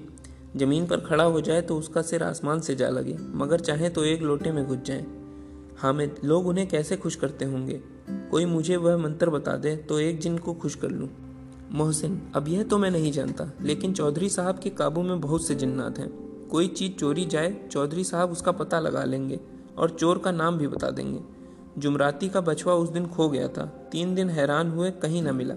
ज़मीन 0.56 0.86
पर 0.86 1.00
खड़ा 1.00 1.24
हो 1.24 1.40
जाए 1.40 1.60
तो 1.62 1.76
उसका 1.76 2.02
सिर 2.02 2.22
आसमान 2.22 2.60
से 2.60 2.74
जा 2.74 2.88
लगे, 2.88 3.16
मगर 3.34 3.60
चाहे 3.60 3.88
तो 3.88 4.04
एक 4.04 4.22
लोटे 4.22 4.52
में 4.52 4.66
घुस 4.66 4.78
जाए। 4.78 5.04
हामिद, 5.78 6.16
लोग 6.24 6.46
उन्हें 6.46 6.66
कैसे 6.68 6.96
खुश 6.96 7.16
करते 7.16 7.44
होंगे? 7.44 7.80
कोई 8.30 8.44
मुझे 8.44 8.76
वह 8.76 8.96
मंत्र 8.96 9.30
बता 9.30 9.56
दे 9.56 9.74
तो 9.78 9.98
एक 10.00 10.18
जिन 10.20 10.38
को 10.38 10.54
खुश 10.54 10.74
कर 10.74 10.90
लूँ। 10.90 11.08
मोहसिन, 11.72 12.20
अब 12.34 12.48
यह 12.48 12.62
तो 12.62 12.78
मैं 12.78 12.90
नहीं 12.90 13.12
जानता, 13.12 13.50
लेकिन 13.62 13.92
चौधरी 13.92 14.28
साहब 14.28 14.58
के 14.58 14.70
काबू 14.70 15.02
में 15.02 15.20
बहुत 15.20 15.46
से 15.46 15.54
जिन्नात 15.54 15.98
हैं। 15.98 16.08
कोई 16.48 16.68
चीज़ 16.68 16.92
चोरी 16.92 17.24
जाए, 17.24 17.54
चौधरी 17.72 18.04
साहब 18.04 18.30
उसका 18.30 18.52
पता 18.52 18.80
लगा 18.80 19.04
लेंगे 19.04 19.40
और 19.78 19.90
चोर 19.90 20.18
का 20.18 20.30
नाम 20.32 20.58
भी 20.58 20.68
बता 20.68 20.90
देंगे। 20.90 21.20
जुमराती 21.78 22.28
का 22.28 22.40
बछवा 22.40 22.74
उस 22.74 22.88
दिन 22.88 23.06
खो 23.06 23.28
गया 23.28 23.48
था। 23.48 23.88
तीन 23.92 24.14
दिन 24.14 24.30
हैरान 24.30 24.70
हुए 24.70 24.90
कहीं 24.90 25.22
न 25.22 25.34
मिला। 25.34 25.54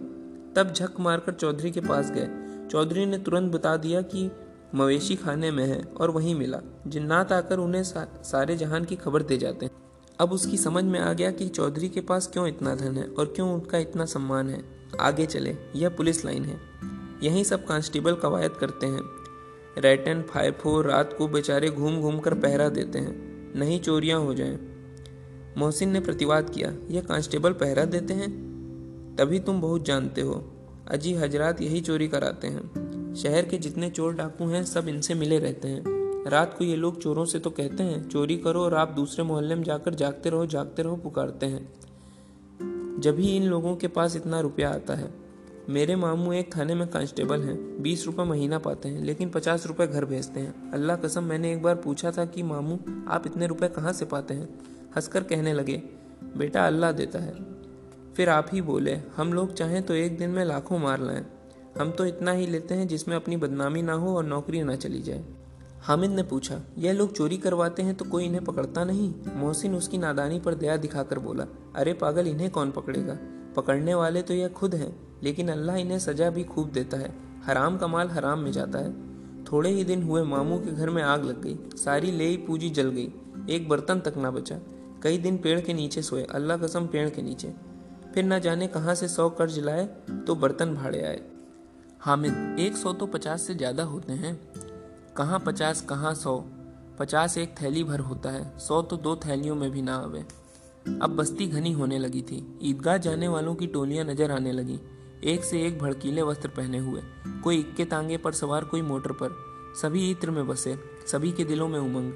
तब 0.56 0.74
झक 0.74 1.00
मारकर 1.00 1.34
चौधरी 1.34 1.72
के 1.72 1.82
पास 1.82 2.12
गए। 2.12 2.28
चौधरी 2.72 3.06
ने 3.06 3.18
तुरंत 3.18 3.54
बता 3.54 3.78
दिया 3.78 4.02
कि 4.02 4.32
मवेशी 4.76 5.16
खाने 5.16 5.52
में 5.52 5.66
है 5.66 5.84
और 5.84 6.12
वहीं 6.12 6.36
मिला। 6.36 6.60
जिन्नात 6.88 7.32
आकर 7.32 7.58
उन्हें 7.58 7.84
सा, 7.84 8.22
सारे 8.24 8.56
जहान 8.56 8.84
की 8.84 8.96
खबर 8.96 9.24
दे 9.24 9.38
जाते 9.38 9.66
हैं। 9.66 9.74
अब 10.20 10.32
उसकी 10.32 10.58
समझ 10.58 10.84
में 10.84 11.00
आ 11.00 11.14
गया 11.14 11.32
कि 11.32 11.48
चौधरी 11.48 11.90
के 11.90 12.02
पास 12.02 12.28
क्यों 12.28 12.48
इतना 12.48 12.76
धन 12.76 12.98
है 12.98 13.04
और 13.04 13.26
क्यों 13.26 13.54
उनका 13.54 13.78
इतना 13.78 14.06
सम्मान 14.06 14.50
है। 14.50 14.64
आगे 15.00 15.26
चले 15.26 15.58
यह 15.76 15.90
पुलिस 15.90 16.26
लाइन 16.26 16.46
है। 16.46 16.58
यहीं 17.24 17.44
सब 17.44 17.66
कांस्टेबल 17.66 18.14
कवायद 18.16 18.52
करते 18.52 18.86
हैं। 18.86 19.02
रेटन 19.78 20.22
फाइफो 20.22 20.82
रात 20.82 21.16
को 21.18 21.28
बेचारे 21.28 21.70
घूम 21.70 22.02
घूम 22.02 22.20
कर 22.20 22.34
पहरा 22.34 22.70
देते 22.70 23.00
हैं। 23.00 23.34
नहीं 23.60 23.80
चोरियाँ 23.80 24.20
हो 24.20 24.34
जाएँ। 24.34 24.73
मोहसिन 25.58 25.90
ने 25.90 26.00
प्रतिवाद 26.00 26.50
किया, 26.50 26.74
यह 26.92 27.02
कांस्टेबल 27.02 27.54
पहरा 27.54 27.86
देते 27.86 28.14
हैं? 28.14 28.54
तभी 29.16 29.40
तुम 29.40 29.62
बहुत 29.62 29.86
जानते 29.86 30.22
हो। 30.22 30.54
अजी 30.88 31.14
हजरात 31.14 31.62
यही 31.62 31.82
चोरी 31.82 32.08
कराते 32.08 32.48
हैं। 32.48 32.94
शहर 33.16 33.46
के 33.46 33.58
जितने 33.58 33.90
चोर 33.90 34.14
डाकू 34.14 34.46
हैं, 34.46 34.66
सब 34.66 34.88
इनसे 34.88 35.14
मिले 35.14 35.40
रहते 35.40 35.68
हैं। 35.68 35.84
रात 36.28 36.56
को 36.58 36.64
ये 36.64 36.76
लोग 36.76 37.02
चोरों 37.02 37.26
से 37.26 37.40
तो 37.40 37.50
कहते 37.50 37.84
हैं, 37.84 38.10
चोरी 38.10 38.38
करो 38.38 38.62
और 38.62 38.74
आप 38.74 38.90
दूसरे 38.90 39.24
मोहल्ले 39.24 39.56
में 39.56 39.64
जाकर 39.64 39.94
जागते 39.94 40.30
रहो 40.30 40.46
जागते 40.46 40.82
रहो, 40.82 40.96
पुकारते 40.96 41.46
हैं। 41.46 41.74
जब 43.00 43.20
ही 43.20 43.36
इन 43.36 43.44
लोगों 43.44 43.76
के 43.76 43.88
पास 43.88 44.16
इतना 44.16 44.40
रुपया 44.40 44.70
आता 44.70 44.96
है, 44.96 45.14
मेरे 45.70 45.96
मामू 45.96 46.34
एक 46.34 46.58
थाने 46.58 46.76
में 46.76 46.88
कांस्टेबल 46.88 47.42
हैं, 47.42 47.82
बीस 47.82 48.06
रुपये 48.06 48.26
महीना 48.26 48.60
पाते 48.60 48.90
हैं, 48.90 49.04
लेकिन 49.04 49.30
पचास 49.30 49.68
रुपये 49.68 49.88
घर 49.88 50.06
भेजते 50.06 50.40
हैं। 50.40 50.72
अल्लाह 50.72 50.98
कसम, 50.98 51.24
मैंने 51.24 51.54
एक 51.54 51.64
बार 51.64 51.76
पूछा 51.76 52.12
था 52.12 52.26
कि, 52.26 52.44
मामू, 52.44 52.80
आप 53.08 53.24
इतने 53.26 53.48
रुपए 53.48 53.68
कहाँ 53.68 53.94
से 53.94 54.06
पाते 54.06 54.34
हैं? 54.34 54.60
हंसकर 54.96 55.24
कहने 55.24 55.54
लगे, 55.54 55.82
बेटा 56.38 56.66
अल्लाह 56.68 56.92
देता 56.92 57.20
है। 57.20 57.36
फिर 58.14 58.30
आप 58.30 58.50
ही 58.54 58.62
बोले, 58.62 58.96
हम 59.18 59.34
लोग 59.34 59.54
चाहें 59.54 59.82
तो 59.84 59.94
एक 59.94 60.18
दिन 60.18 60.30
में 60.30 60.44
लाखों 60.46 60.80
मार 60.80 61.02
लाएँ। 61.02 61.26
हम 61.80 61.92
तो 61.92 62.06
इतना 62.06 62.32
ही 62.32 62.48
लेते 62.48 62.76
हैं 62.76 62.88
जिसमें 62.88 63.16
अपनी 63.16 63.38
बदनामी 63.38 63.82
ना 63.82 63.94
हो 63.94 64.16
और 64.18 64.26
नौकरी 64.26 64.62
ना 64.64 64.76
चली 64.76 65.02
जाए। 65.02 65.24
हामिद 65.82 66.12
ने 66.12 66.24
पूछा, 66.24 66.60
यह 66.78 66.94
लोग 66.94 67.14
चोरी 67.14 67.38
करवाते 67.38 67.84
हैं 67.84 67.96
तो 67.96 68.06
कोई 68.06 68.26
इन्हें 68.26 68.44
पकड़ता 68.44 68.84
नहीं? 68.84 69.14
मोहसिन 69.36 69.76
उसकी 69.76 69.98
नादानी 69.98 70.40
पर 70.40 70.56
दया 70.56 70.78
दिखाकर 70.78 71.20
बोला, 71.20 71.48
अरे 71.76 71.94
पागल, 71.94 72.28
इन्हें 72.28 72.50
कौन 72.50 72.72
पकड़ेगा? 72.72 73.18
पकड़ने 73.56 73.94
वाले 73.94 74.22
तो 74.22 74.34
यह 74.34 74.48
खुद 74.48 74.76
हैं, 74.76 74.96
लेकिन 75.24 75.50
अल्लाह 75.50 75.76
इन्हें 75.76 76.00
सजा 76.00 76.30
भी 76.30 76.44
खूब 76.44 76.72
देता 76.72 76.98
है। 76.98 77.14
हराम 77.46 77.78
का 77.78 77.88
माल 77.88 78.10
हराम 78.10 78.40
में 78.40 78.52
जाता 78.52 78.80
है। 78.80 78.94
थोड़े 79.44 79.70
ही 79.70 79.84
दिन 79.84 80.04
हुए, 80.04 80.24
मामू 80.24 80.58
के 80.58 80.72
घर 80.72 80.90
में 80.90 81.02
आग 81.04 81.24
लग 81.26 81.42
गई। 81.42 81.58
सारी 81.76 82.12
ले 82.12 82.36
पूजी 82.38 82.70
जल 82.70 82.90
गई। 82.90 83.12
एक 83.50 83.68
बर्तन 83.70 84.00
तक 84.00 84.18
ना 84.18 84.32
बचा। 84.32 84.60
कई 85.04 85.18
दिन 85.18 85.38
पेड़ 85.38 85.60
के 85.60 85.74
नीचे 85.74 86.02
सोए, 86.02 86.24
अल्लाह 86.26 86.58
कसम 86.58 86.88
पेड़ 86.88 87.10
के 87.10 87.22
नीचे। 87.22 87.54
फिर 88.14 88.24
न 88.24 88.40
जाने 88.40 88.68
कहाँ 88.68 88.96
से 88.96 89.08
सौ 89.08 89.30
कर्ज 89.30 89.60
लाए 89.60 89.86
तो 90.28 90.36
बर्तन 90.36 90.74
भाड़े 90.76 91.02
आए। 91.02 91.22
हामिद, 92.00 92.56
एक 92.60 92.78
सौ 92.78 92.94
तो 92.94 93.06
पचास 93.06 93.48
से 93.48 93.56
ज़्यादा 93.56 93.84
होते 93.84 94.14
हैं। 94.14 94.36
कहाँ 95.18 95.40
पचास, 95.40 95.82
कहाँ 95.82 96.14
सौ? 96.14 96.38
पचास 97.00 97.38
एक 97.38 97.56
थैली 97.62 97.84
भर 97.84 98.00
होता 98.00 98.30
है, 98.30 98.58
सौ 98.60 98.82
तो 98.82 98.98
दो 98.98 99.16
थैलियों 99.16 99.56
में 99.56 99.70
भी 99.72 99.82
ना 99.82 99.96
आवे। 99.96 100.26
अब 101.02 101.16
बस्ती 101.16 101.48
घनी 101.48 101.72
होने 101.72 102.00
लगी 102.00 102.22
थी। 102.22 102.60
ईदगाह 102.64 102.98
जाने 102.98 103.28
वालों 103.28 103.56
की 103.56 103.68
टोलियाँ 103.68 104.06
नज़र 104.06 104.32
आने 104.32 104.52
लगी। 104.52 104.80
एक 105.24 105.44
से 105.44 105.62
एक 105.62 105.80
भड़कीले 105.80 106.22
वस्त्र 106.22 106.50
पहने 106.50 106.78
हुए। 106.78 107.02
कोई 107.44 107.60
इक्के 107.60 107.86
तांगे 107.86 108.18
पर 108.18 108.32
सवार 108.32 108.64
कोई 108.64 108.82
मोटर 108.82 109.12
पर। 109.12 109.36
सभी 109.82 110.10
इत्र 110.12 110.32
में 110.32 110.48
बसे, 110.48 110.78
सभी 111.08 111.32
के 111.32 111.44
दिलों 111.44 111.68
में 111.68 111.80
उमंग। 111.80 112.12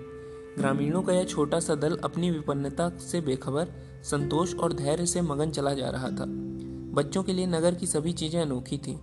ग्रामीणों 0.58 1.02
का 1.02 1.14
यह 1.14 1.24
छोटा 1.24 1.60
सा 1.60 1.76
दल 1.76 1.96
अपनी 1.98 2.32
विपन्नता 2.32 2.90
से 2.90 3.22
बेखबर, 3.22 3.68
संतोष 4.04 4.56
और 4.56 4.74
धैर्य 4.74 5.06
से 5.06 5.22
मगन 5.22 5.52
चला 5.52 5.74
जा 5.74 5.90
रहा 5.90 6.10
था। 6.10 6.26
बच्चों 6.94 7.24
के 7.24 7.34
लिए 7.34 7.48
नगर 7.48 7.76
की 7.76 7.88
सभी 7.88 8.14
चीज़ें 8.14 8.42
अनोखी 8.42 8.78
थी। 8.78 9.00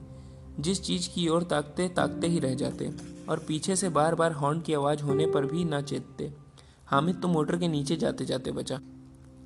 जिस 0.60 0.82
चीज़ 0.82 1.08
की 1.14 1.28
ओर 1.28 1.42
ताकते 1.42 1.88
ताकते 1.88 2.26
ही 2.26 2.38
रह 2.38 2.54
जाते 2.54 2.90
और 3.28 3.44
पीछे 3.48 3.76
से 3.76 3.88
बार 3.88 4.14
बार 4.14 4.32
हॉर्न 4.32 4.60
की 4.60 4.74
आवाज़ 4.74 5.02
होने 5.02 5.26
पर 5.26 5.46
भी 5.46 5.64
ना 5.64 5.80
चेतते। 5.80 6.32
हामिद 6.86 7.16
तो 7.22 7.28
मोटर 7.28 7.56
के 7.56 7.68
नीचे 7.68 7.96
जाते 7.96 8.24
जाते 8.24 8.52
बचा। 8.52 8.80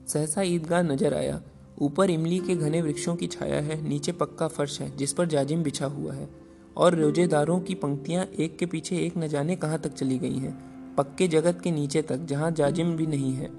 सहसा 0.08 0.42
ईदगाह 0.42 0.82
नज़र 0.82 1.14
आया। 1.14 1.40
ऊपर 1.78 2.10
इमली 2.10 2.38
के 2.38 2.56
घने 2.56 2.82
वृक्षों 2.82 3.16
की 3.16 3.26
छाया 3.26 3.60
है, 3.60 3.88
नीचे 3.88 4.12
पक्का 4.12 4.48
फर्श 4.48 4.80
है, 4.80 4.96
जिस 4.96 5.12
पर 5.12 5.26
जाजिम 5.26 5.62
बिछा 5.62 5.86
हुआ 5.86 6.12
है 6.12 6.28
और 6.76 6.94
रोजेदारों 6.94 7.60
की 7.60 7.74
पंक्तियाँ 7.74 8.24
एक 8.24 8.58
के 8.58 8.66
पीछे 8.66 8.96
एक 8.96 9.16
न 9.18 9.28
जाने 9.28 9.56
कहाँ 9.56 9.78
तक 9.78 9.92
चली 9.92 10.18
गई 10.18 10.38
हैं। 10.38 10.67
पक्के 10.98 11.28
जगत 11.28 11.60
के 11.60 11.70
नीचे 11.70 12.02
तक, 12.02 12.16
जहाँ 12.16 12.50
जाजिम 12.50 12.96
भी 12.96 13.06
नहीं 13.06 13.32
है। 13.32 13.50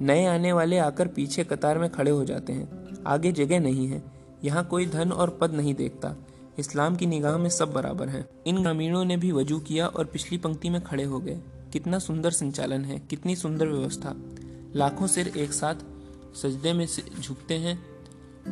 नए 0.00 0.26
आने 0.26 0.52
वाले 0.52 0.78
आकर 0.78 1.08
पीछे 1.08 1.44
कतार 1.44 1.78
में 1.78 1.90
खड़े 1.90 2.10
हो 2.10 2.24
जाते 2.24 2.52
हैं। 2.52 2.88
आगे 3.06 3.32
जगह 3.32 3.60
नहीं 3.60 3.86
है। 3.86 4.02
यहाँ 4.44 4.64
कोई 4.64 4.86
धन 4.86 5.12
और 5.12 5.38
पद 5.40 5.50
नहीं 5.50 5.74
देखता। 5.74 6.14
इस्लाम 6.58 6.96
की 6.96 7.06
निगाह 7.06 7.38
में 7.38 7.50
सब 7.50 7.72
बराबर 7.72 8.08
हैं। 8.08 8.28
इन 8.46 8.62
ग्रामीणों 8.62 9.04
ने 9.04 9.16
भी 9.16 9.32
वज़ू 9.32 9.60
किया 9.60 9.86
और 9.86 10.04
पिछली 10.04 10.38
पंक्ति 10.38 10.70
में 10.70 10.84
खड़े 10.84 11.04
हो 11.04 11.18
गए। 11.18 11.40
कितना 11.72 11.98
सुंदर 11.98 12.30
संचालन 12.30 12.84
है, 12.84 12.98
कितनी 12.98 13.36
सुंदर 13.36 13.68
व्यवस्था। 13.68 14.14
लाखों 14.76 15.06
सिर 15.06 15.28
एक 15.28 15.52
साथ 15.52 15.74
सजदे 16.36 16.72
में 16.72 16.88
झुकते 17.20 17.54
हैं। 17.54 17.82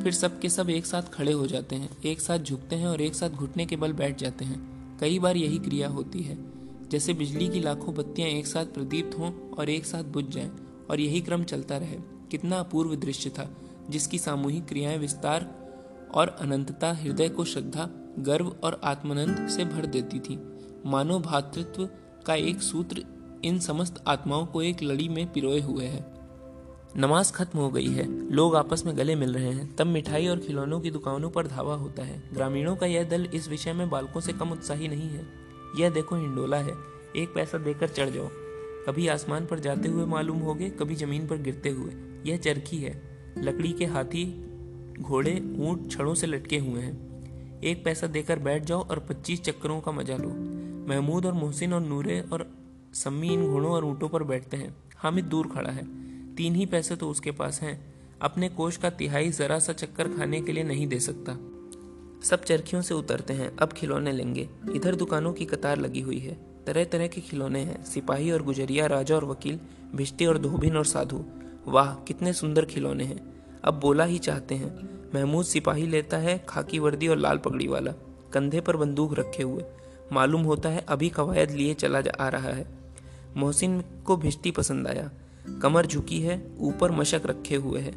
फिर 0.02 0.12
सब 0.12 0.40
के 0.40 0.48
सब 0.48 0.70
एक 0.70 0.86
साथ 0.86 1.02
खड़े 1.02 1.32
हो 1.32 1.46
जाते 1.46 1.76
हैं। 1.76 1.90
एक 2.04 2.20
साथ 2.20 2.38
झुकते 2.38 2.76
हैं 2.76 2.86
और 2.86 3.00
एक 3.00 3.14
साथ 3.14 3.30
घुटने 3.30 3.66
के 3.66 3.76
बल 3.76 3.92
बैठ 3.92 4.18
जाते 4.18 4.44
हैं। 4.44 4.70
कई 4.98 5.18
बार 5.18 5.36
यही 5.36 5.58
क्रिया 5.58 5.88
होती 5.88 6.22
है। 6.22 6.49
जैसे 6.90 7.14
बिजली 7.14 7.48
की 7.48 7.60
लाखों 7.60 7.94
बत्तियाँ 7.94 8.28
एक 8.28 8.46
साथ 8.46 8.64
प्रदीप्त 8.64 9.18
हों 9.18 9.50
और 9.50 9.70
एक 9.70 9.86
साथ 9.86 10.04
बुझ 10.04 10.24
जाएँ, 10.24 10.50
और 10.90 11.00
यही 11.00 11.20
क्रम 11.20 11.44
चलता 11.44 11.76
रहे। 11.76 11.96
कितना 12.30 12.56
अपूर्व 12.56 12.94
दृश्य 12.94 13.30
था, 13.30 13.56
जिसकी 13.90 14.18
सामूहिक 14.18 14.66
क्रियाएँ 14.66 14.98
विस्तार 14.98 15.70
और 16.14 16.28
अनंतता 16.28 16.92
हृदय 16.92 17.28
को 17.28 17.44
श्रद्धा, 17.44 17.90
गर्व 18.18 18.56
और 18.64 18.80
आत्मानंद 18.84 19.48
से 19.48 19.64
भर 19.64 19.86
देती 19.86 20.20
थी। 20.20 20.38
मानव 20.86 21.20
भातृत्व 21.20 21.88
का 22.26 22.34
एक 22.34 22.62
सूत्र 22.62 23.04
इन 23.44 23.58
समस्त 23.58 24.04
आत्माओं 24.06 24.46
को 24.46 24.62
एक 24.62 24.82
लड़ी 24.82 25.08
में 25.08 25.32
पिरोए 25.32 25.60
हुए 25.60 25.84
है। 25.84 26.14
नमाज़ 26.96 27.32
खत्म 27.32 27.58
हो 27.58 27.70
गई 27.70 27.88
है, 27.88 28.30
लोग 28.30 28.56
आपस 28.56 28.86
में 28.86 28.96
गले 28.96 29.14
मिल 29.14 29.34
रहे 29.34 29.52
हैं, 29.52 29.76
तब 29.76 29.86
मिठाई 29.86 30.26
और 30.26 30.38
खिलौनों 30.38 30.80
की 30.80 30.90
दुकानों 30.90 31.30
पर 31.30 31.46
धावा 31.46 31.74
होता 31.74 32.02
है। 32.02 32.22
ग्रामीणों 32.34 32.76
का 32.76 32.86
यह 32.86 33.04
दल 33.04 33.24
इस 33.24 33.48
विषय 33.48 33.72
में 33.72 33.90
बालकों 33.90 34.20
से 34.20 34.32
कम 34.32 34.50
उत्साही 34.50 34.88
नहीं 34.88 35.08
है। 35.08 35.39
यह 35.78 35.90
देखो 35.90 36.16
हिंडोला 36.16 36.56
है। 36.56 36.74
एक 37.16 37.32
पैसा 37.34 37.58
देकर 37.58 37.88
चढ़ 37.88 38.08
जाओ। 38.08 38.28
कभी 38.86 39.08
आसमान 39.08 39.46
पर 39.46 39.58
जाते 39.58 39.88
हुए 39.88 40.06
मालूम 40.06 40.38
होगे, 40.38 40.70
कभी 40.70 40.94
ज़मीन 40.94 41.26
पर 41.26 41.36
गिरते 41.36 41.68
हुए। 41.68 41.92
यह 42.26 42.36
चरखी 42.36 42.76
है। 42.76 43.02
लकड़ी 43.38 43.72
के 43.72 43.84
हाथी 43.84 44.46
घोड़े, 45.00 45.56
ऊँट 45.58 45.90
छड़ों 45.90 46.14
से 46.14 46.26
लटके 46.26 46.58
हुए 46.58 46.80
हैं। 46.80 47.60
एक 47.60 47.84
पैसा 47.84 48.06
देकर 48.06 48.38
बैठ 48.38 48.64
जाओ 48.64 48.88
और 48.88 48.98
पच्चीस 48.98 49.40
चक्करों 49.40 49.80
का 49.80 49.92
मज़ा 49.92 50.16
लो। 50.16 50.28
महमूद 50.88 51.26
और 51.26 51.32
मोहसिन 51.32 51.72
और 51.72 51.80
नूरे 51.80 52.20
और 52.20 52.50
सम्मी 52.92 53.28
इन 53.28 53.46
घोड़ों 53.46 53.72
और 53.72 53.84
ऊँटों 53.84 54.08
पर 54.08 54.22
बैठते 54.22 54.56
हैं। 54.56 54.76
हामिद 54.96 55.24
दूर 55.24 55.46
खड़ा 55.46 55.70
है। 55.70 55.84
तीन 56.34 56.54
ही 56.54 56.66
पैसे 56.66 56.96
तो 56.96 57.10
उसके 57.10 57.30
पास 57.30 57.62
हैं। 57.62 57.94
अपने 58.22 58.48
कोष 58.48 58.76
का 58.76 58.90
तिहाई 58.90 59.30
जरा 59.30 59.58
सा 59.58 59.72
चक्कर 59.72 60.08
खाने 60.08 60.40
के 60.40 60.52
लिए 60.52 60.64
नहीं 60.64 60.86
दे 60.86 61.00
सकता। 61.00 61.32
सब 62.24 62.42
चरखियों 62.42 62.82
से 62.82 62.94
उतरते 62.94 63.32
हैं, 63.32 63.56
अब 63.56 63.72
खिलौने 63.72 64.12
लेंगे। 64.12 64.48
इधर 64.74 64.94
दुकानों 64.94 65.32
की 65.32 65.44
कतार 65.44 65.78
लगी 65.78 66.00
हुई 66.00 66.18
है। 66.18 66.50
तरह 66.66 66.84
तरह 66.84 67.06
के 67.06 67.20
खिलौने 67.20 67.60
हैं, 67.60 67.84
सिपाही 67.84 68.30
और 68.30 68.42
गुजरिया, 68.42 68.86
राजा 68.86 69.16
और 69.16 69.24
वकील 69.24 69.60
भिष्टी 69.94 70.26
और 70.26 70.38
धोबिन 70.38 70.76
और 70.76 70.84
साधु। 70.84 71.24
वाह, 71.66 71.94
कितने 71.94 72.32
सुंदर 72.32 72.64
खिलौने 72.64 73.04
हैं। 73.04 73.44
अब 73.64 73.74
बोला 73.74 74.04
ही 74.04 74.18
चाहते 74.18 74.54
हैं, 74.54 75.00
महमूद 75.14 75.44
सिपाही 75.44 75.86
लेता 75.86 76.16
है 76.16 76.44
खाकी 76.48 76.78
वर्दी 76.78 77.08
और 77.08 77.16
लाल 77.16 77.38
पगड़ी 77.38 77.66
वाला। 77.66 77.92
कंधे 78.32 78.60
पर 78.60 78.76
बंदूक 78.76 79.18
रखे 79.18 79.42
हुए। 79.42 79.64
मालूम 80.12 80.42
होता 80.42 80.68
है, 80.68 80.84
अभी 80.88 81.08
कवायद 81.08 81.50
लिए 81.50 81.74
चला 81.74 82.00
जा, 82.00 82.12
आ 82.20 82.28
रहा 82.28 82.48
है। 82.48 82.78
मोहसिन 83.36 83.80
को 83.80 84.16
भिष्टी 84.16 84.50
पसंद 84.50 84.88
आया। 84.88 85.10
कमर 85.62 85.86
झुकी 85.86 86.20
है, 86.20 86.56
ऊपर 86.58 86.90
मशक 86.90 87.22
रखे 87.26 87.56
हुए 87.56 87.80
है। 87.80 87.94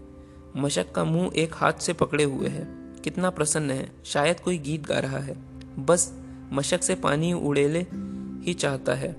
मशक 0.57 0.91
का 0.91 1.03
मुँह 1.03 1.31
एक 1.35 1.51
हाथ 1.53 1.73
से 1.73 1.93
पकड़े 1.93 2.23
हुए 2.23 2.47
है। 2.47 2.82
कितना 3.03 3.29
प्रसन्न 3.29 3.71
है। 3.71 3.91
शायद 4.05 4.39
कोई 4.39 4.57
गीत 4.57 4.87
गा 4.87 4.99
रहा 4.99 5.19
है। 5.19 5.37
बस 5.85 6.13
मशक 6.51 6.83
से 6.83 6.95
पानी 6.95 7.33
उड़ेले 7.33 7.85
ही 8.43 8.53
चाहता 8.53 8.93
है। 8.93 9.15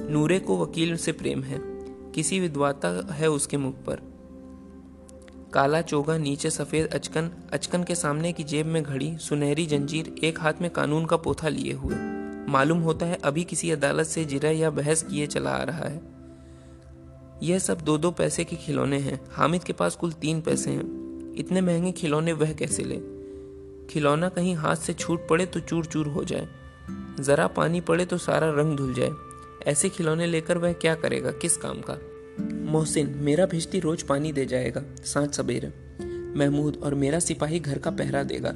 नूरे 0.00 0.38
को 0.38 0.62
वकील 0.62 0.96
से 0.96 1.12
प्रेम 1.12 1.42
है। 1.42 1.60
किसी 2.12 2.40
विद्वाता 2.40 3.14
है 3.14 3.30
उसके 3.30 3.56
मुख 3.56 3.74
पर। 3.74 4.10
काला 5.54 5.80
चोगा, 5.80 6.18
नीचे 6.18 6.50
सफ़ेद 6.50 6.86
अचकन 6.86 7.30
अचकन 7.52 7.84
के 7.84 7.94
सामने 7.94 8.32
की 8.32 8.44
जेब 8.44 8.66
में 8.66 8.82
घड़ी, 8.82 9.18
सुनहरी 9.18 9.66
जंजीर, 9.66 10.14
एक 10.24 10.40
हाथ 10.40 10.52
में 10.60 10.70
कानून 10.70 11.06
का 11.06 11.16
पोथा 11.16 11.48
लिए 11.48 11.72
हुए। 11.72 11.94
मालूम 12.52 12.78
होता 12.78 13.06
है 13.06 13.14
अभी 13.14 13.44
किसी 13.44 13.70
अदालत 13.70 14.06
से 14.06 14.24
जिरा 14.24 14.50
या 14.50 14.70
बहस 14.70 15.02
किए 15.02 15.26
चला 15.26 15.50
आ 15.50 15.62
रहा 15.62 15.88
है। 15.88 16.02
यह 17.42 17.58
सब 17.58 17.80
दो 17.80 17.98
दो 17.98 18.10
पैसे 18.10 18.44
के 18.44 18.56
खिलौने 18.56 18.98
हैं। 18.98 19.20
हामिद 19.30 19.64
के 19.64 19.72
पास 19.72 19.96
कुल 19.96 20.12
तीन 20.12 20.40
पैसे 20.40 20.70
हैं। 20.70 21.09
इतने 21.40 21.60
महँगे 21.60 21.92
खिलौने 21.92 22.32
वह 22.32 22.52
कैसे 22.52 22.84
ले? 22.84 23.00
खिलौना 23.86 24.28
कहीं 24.28 24.54
हाथ 24.54 24.76
से 24.76 24.92
छूट 24.92 25.28
पड़े 25.28 25.46
तो 25.46 25.60
चूर 25.60 25.84
चूर 25.84 26.06
हो 26.06 26.24
जाए। 26.24 26.48
जरा 27.20 27.46
पानी 27.46 27.80
पड़े 27.80 28.04
तो 28.04 28.18
सारा 28.18 28.50
रंग 28.50 28.76
धुल 28.76 28.94
जाए। 28.94 29.10
ऐसे 29.66 29.88
खिलौने 29.88 30.26
लेकर 30.26 30.58
वह 30.58 30.72
क्या 30.72 30.94
करेगा? 30.94 31.30
किस 31.30 31.56
काम 31.56 31.82
का? 31.90 31.98
मोहसिन, 32.70 33.14
मेरा 33.16 33.46
भिश्ती 33.46 33.80
रोज 33.80 34.02
पानी 34.02 34.32
दे 34.32 34.46
जाएगा। 34.46 34.82
साँझ 35.04 35.34
सवेरे। 35.34 35.90
महमूद 36.38 36.76
और 36.76 36.94
मेरा 36.94 37.18
सिपाही 37.18 37.60
घर 37.60 37.78
का 37.78 37.90
पहरा 37.90 38.22
देगा। 38.22 38.52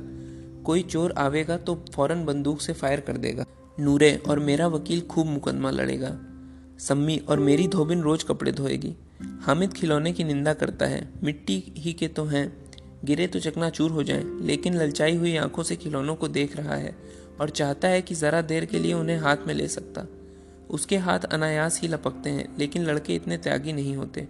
कोई 0.64 0.82
चोर 0.82 1.12
आवेगा 1.12 1.56
तो 1.56 1.84
फ़ौरन 1.94 2.24
बंदूक 2.24 2.60
से 2.60 2.72
फायर 2.72 3.00
कर 3.00 3.16
देगा। 3.16 3.46
नूरे 3.80 4.22
और 4.28 4.38
मेरा 4.38 4.66
वकील 4.66 5.00
खूब 5.00 5.26
मुकदमा 5.26 5.70
लड़ेगा। 5.70 6.18
सम्मी 6.78 7.18
और 7.18 7.40
मेरी 7.40 7.68
धोबिन 7.68 8.00
रोज 8.00 8.22
कपड़े 8.22 8.52
धोएगी। 8.52 8.94
हामिद 9.40 9.72
खिलौने 9.72 10.12
की 10.12 10.24
निंदा 10.24 10.54
करता 10.54 10.86
है। 10.86 11.12
मिट्टी 11.22 11.72
ही 11.76 11.92
के 11.92 12.08
तो 12.08 12.24
हैं। 12.24 12.63
गिरे 13.04 13.26
तो 13.26 13.40
चकनाचूर 13.40 13.90
हो 13.90 14.02
जाएँ, 14.02 14.24
लेकिन 14.42 14.74
ललचाई 14.74 15.16
हुई 15.16 15.36
आँखों 15.36 15.62
से 15.62 15.76
खिलौनों 15.76 16.14
को 16.16 16.28
देख 16.28 16.56
रहा 16.56 16.74
है 16.74 16.94
और 17.40 17.50
चाहता 17.50 17.88
है 17.88 18.02
कि 18.02 18.14
जरा 18.14 18.42
देर 18.42 18.64
के 18.64 18.78
लिए 18.78 18.92
उन्हें 18.92 19.16
हाथ 19.16 19.46
में 19.46 19.54
ले 19.54 19.68
सकता। 19.68 20.06
उसके 20.70 20.96
हाथ 20.96 21.24
अनायास 21.32 21.80
ही 21.80 21.88
लपकते 21.88 22.30
हैं 22.30 22.48
लेकिन 22.58 22.84
लड़के 22.84 23.14
इतने 23.14 23.36
त्यागी 23.36 23.72
नहीं 23.72 23.96
होते 23.96 24.26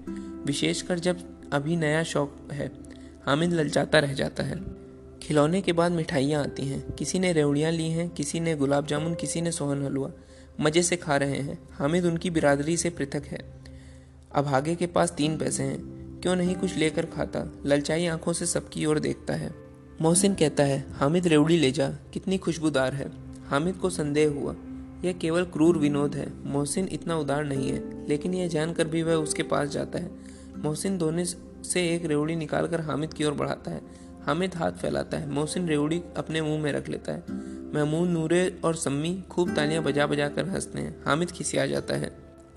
विशेषकर 0.47 0.99
जब 0.99 1.19
अभी 1.53 1.77
नया 1.77 2.03
शौक 2.03 2.37
है 2.53 2.71
हामिद 3.27 3.53
ललचाता 3.53 3.99
रह 3.99 4.13
जाता 4.15 4.43
है। 4.43 4.59
खिलौने 5.23 5.61
के 5.63 5.73
बाद 5.73 5.93
मिठाइयाँ 5.93 6.43
आती 6.43 6.67
हैं 6.67 6.81
किसी 6.93 7.19
ने 7.19 7.33
रेवड़ियाँ 7.33 7.71
ली 7.73 7.89
हैं 7.91 8.09
किसी 8.11 8.41
ने 8.41 8.55
गुलाब 8.57 8.87
जामुन 8.87 9.15
किसी 9.15 9.41
ने 9.41 9.53
सोहन 9.53 9.85
हलवा 9.85 10.11
मज़े 10.61 10.83
से 10.83 10.97
खा 10.97 11.17
रहे 11.17 11.39
हैं 11.39 11.59
हामिद 11.73 12.05
उनकी 12.05 12.31
बिरादरी 12.31 12.77
से 12.77 12.91
पृथक 12.91 13.27
है। 13.27 13.39
अब 14.35 14.47
आगे 14.47 14.75
के 14.75 14.87
पास 14.87 15.13
तीन 15.13 15.37
पैसे 15.39 15.63
हैं 15.63 15.94
क्यों 16.25 16.37
नहीं 16.37 16.55
कुछ 16.55 16.77
लेकर 16.77 17.07
खाता? 17.07 17.53
ललचाई 17.67 18.07
आँखों 18.07 18.33
से 18.33 18.47
सबकी 18.47 18.87
ओर 18.87 18.99
देखता 18.99 19.35
है। 19.35 19.55
मोहसिन 20.03 20.35
कहता 20.35 20.63
है, 20.63 20.87
हामिद 20.93 21.27
रेवड़ी 21.27 21.57
ले 21.57 21.71
जा, 21.71 21.89
कितनी 21.89 22.39
खुशबूदार 22.39 22.95
है। 22.95 23.13
हामिद 23.47 23.75
को 23.75 23.91
संदेह 23.91 24.31
हुआ, 24.31 24.55
यह 25.05 25.13
केवल 25.13 25.45
क्रूर 25.45 25.79
विनोद 25.79 26.15
है। 26.15 26.33
मोहसिन 26.45 26.89
इतना 26.93 27.17
उदार 27.17 27.45
नहीं 27.45 27.69
है, 27.69 28.09
लेकिन 28.09 28.35
यह 28.35 28.49
जानकर 28.49 28.89
भी 28.89 29.03
वह 29.03 29.15
उसके 29.15 29.43
पास 29.43 29.69
जाता 29.69 29.99
है। 29.99 30.11
मोहसिन 30.57 30.99
दोनों 30.99 31.25
से 31.63 31.95
एक 31.95 32.05
रेवड़ी 32.05 32.37
निकालकर 32.37 32.81
हामिद 32.81 33.15
की 33.15 33.25
ओर 33.25 33.35
बढ़ाता 33.35 33.71
है। 33.71 33.81
हामिद 34.27 34.55
हाथ 34.55 34.73
फैलाता 34.73 35.19
है, 35.19 35.31
मोहसिन 35.31 35.69
रेवड़ी 35.69 36.03
अपने 36.17 36.43
मुँह 36.43 36.63
में 36.63 36.73
रख 36.73 36.89
लेता 36.89 37.13
है। 37.13 37.25
महमूद, 37.75 38.09
नूरे 38.09 38.61
और 38.65 38.77
सम्मी 38.77 39.25
खूब 39.31 39.55
तालियाँ 39.55 39.83
बजा 39.83 40.07
बजा 40.07 40.29
कर 40.29 40.45
हँसते 40.45 40.81
हैं। 40.81 41.05
हामिद 41.05 41.31
खिसिया 41.31 41.67
जाता 41.67 41.95
है। 41.95 42.17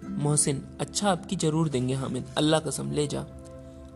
मोहसिन 0.09 0.63
अच्छा 0.79 1.09
आपकी 1.09 1.35
ज़रूर 1.35 1.69
देंगे 1.69 1.93
हामिद, 1.93 2.25
अल्लाह 2.37 2.59
कसम, 2.59 2.91
ले 2.91 3.07
जा। 3.07 3.25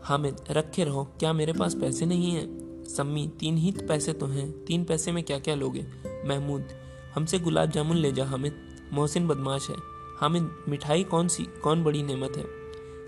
हामिद 0.04 0.36
रखे 0.50 0.84
रहो। 0.84 1.04
क्या 1.04 1.32
मेरे 1.32 1.52
पास 1.52 1.74
पैसे 1.74 2.06
नहीं 2.06 2.30
हैं? 2.30 2.62
सम्मी, 2.84 3.30
तीन 3.40 3.56
ही 3.56 3.72
पैसे 3.72 4.12
तो 4.12 4.26
हैं। 4.26 4.64
तीन 4.64 4.84
पैसे 4.84 5.12
में 5.12 5.24
क्या 5.24 5.38
क्या 5.38 5.54
लोगे? 5.54 5.86
महमूद, 6.26 6.68
हमसे 7.14 7.38
गुलाब 7.38 7.70
जामुन 7.70 7.96
ले 7.96 8.12
जा, 8.12 8.24
हामिद। 8.24 8.52
मोहसिन 8.92 9.28
बदमाश 9.28 9.68
है। 9.70 9.76
हामिद, 10.18 10.50
मिठाई 10.68 11.04
कौन 11.04 11.28
सी, 11.28 11.42
कौन 11.44 11.84
बड़ी 11.84 12.02
नेमत 12.02 12.32
है? 12.36 12.44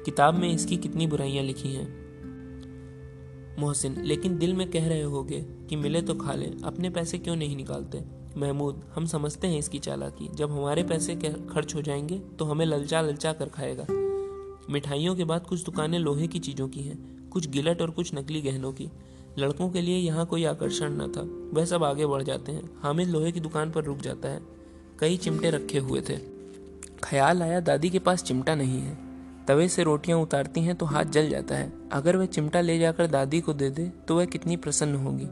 किताब 0.04 0.34
में 0.34 0.52
इसकी 0.52 0.76
कितनी 0.76 1.06
बुराइयाँ 1.06 1.44
लिखी 1.44 1.68
हैं? 1.68 2.04
मोहसिन, 3.60 4.02
लेकिन 4.02 4.38
दिल 4.38 4.54
में 4.54 4.70
कह 4.70 4.88
रहे 4.88 5.02
होगे 5.02 5.40
कि 5.40 5.76
मिले 5.76 6.02
तो 6.02 6.14
खा 6.14 6.32
लें। 6.32 6.58
अपने 6.62 6.90
पैसे 6.90 7.18
क्यों 7.18 7.36
नहीं 7.36 7.56
निकालते? 7.56 8.04
महमूद, 8.36 8.82
हम 8.94 9.06
समझते 9.06 9.46
हैं 9.46 9.58
इसकी 9.58 9.78
चालाकी। 9.78 10.28
जब 10.34 10.52
हमारे 10.52 10.82
पैसे 10.82 11.16
खर्च 11.50 11.74
हो 11.74 11.82
जाएँगे 11.82 12.18
तो 12.18 12.44
हमें 12.44 12.66
ललचा 12.66 13.00
ललचा 13.00 13.32
कर 13.32 13.48
खाएगा। 13.48 14.03
मिठाइयों 14.70 15.14
के 15.16 15.24
बाद 15.24 15.46
कुछ 15.46 15.64
दुकानें 15.64 15.98
लोहे 15.98 16.26
की 16.26 16.38
चीज़ों 16.38 16.68
की 16.68 16.80
हैं, 16.80 17.28
कुछ 17.28 17.48
गिलट 17.48 17.82
और 17.82 17.90
कुछ 17.90 18.14
नकली 18.14 18.40
गहनों 18.40 18.72
की। 18.72 18.90
लड़कों 19.38 19.70
के 19.70 19.80
लिए 19.80 19.96
यहाँ 19.96 20.26
कोई 20.26 20.44
आकर्षण 20.44 20.90
न 20.90 21.12
था, 21.12 21.50
वह 21.60 21.64
सब 21.64 21.84
आगे 21.84 22.06
बढ़ 22.06 22.22
जाते 22.22 22.52
हैं। 22.52 22.70
हामिद 22.82 23.08
लोहे 23.08 23.32
की 23.32 23.40
दुकान 23.40 23.70
पर 23.70 23.84
रुक 23.84 23.98
जाता 23.98 24.28
है। 24.28 24.42
कई 24.98 25.16
चिमटे 25.16 25.50
रखे 25.50 25.78
हुए 25.78 26.00
थे। 26.00 26.18
ख्याल 27.04 27.42
आया, 27.42 27.60
दादी 27.60 27.90
के 27.90 27.98
पास 27.98 28.22
चिमटा 28.22 28.54
नहीं 28.54 28.80
है। 28.80 28.98
तवे 29.46 29.68
से 29.68 29.82
रोटियाँ 29.82 30.18
उतारती 30.18 30.60
हैं 30.60 30.76
तो 30.76 30.86
हाथ 30.86 31.04
जल 31.04 31.30
जाता 31.30 31.54
है। 31.54 31.72
अगर 31.92 32.16
वह 32.16 32.26
चिमटा 32.26 32.60
ले 32.60 32.78
जाकर 32.78 33.06
दादी 33.06 33.40
को 33.40 33.52
दे 33.52 33.70
दे 33.70 33.86
तो 34.08 34.16
वह 34.16 34.24
कितनी 34.24 34.56
प्रसन्न 34.56 34.94
होगी। 34.94 35.26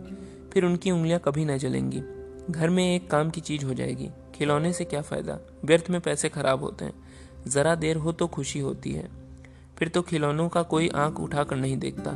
फिर 0.52 0.64
उनकी 0.64 0.90
उंगलियाँ 0.90 1.20
कभी 1.20 1.44
ना 1.44 1.56
जलेंगी। 1.56 2.02
घर 2.50 2.70
में 2.70 2.96
एक 2.96 3.10
काम 3.10 3.30
की 3.30 3.40
चीज़ 3.40 3.64
हो 3.64 3.74
जाएगी। 3.74 4.08
खिलौने 4.34 4.72
से 4.72 4.84
क्या 4.84 5.02
फ़ायदा? 5.02 5.38
व्यर्थ 5.64 5.90
में 5.90 6.00
पैसे 6.00 6.28
खराब 6.28 6.60
होते 6.60 6.84
हैं। 6.84 6.94
जरा 7.46 7.74
देर 7.74 7.96
हो 7.96 8.12
तो 8.12 8.26
खुशी 8.26 8.58
होती 8.58 8.92
है। 8.92 9.21
फिर 9.82 9.88
तो 9.88 10.02
खिलौनों 10.02 10.48
का 10.48 10.62
कोई 10.62 10.88
आँख 10.88 11.20
उठाकर 11.20 11.56
नहीं 11.56 11.76
देखता। 11.76 12.10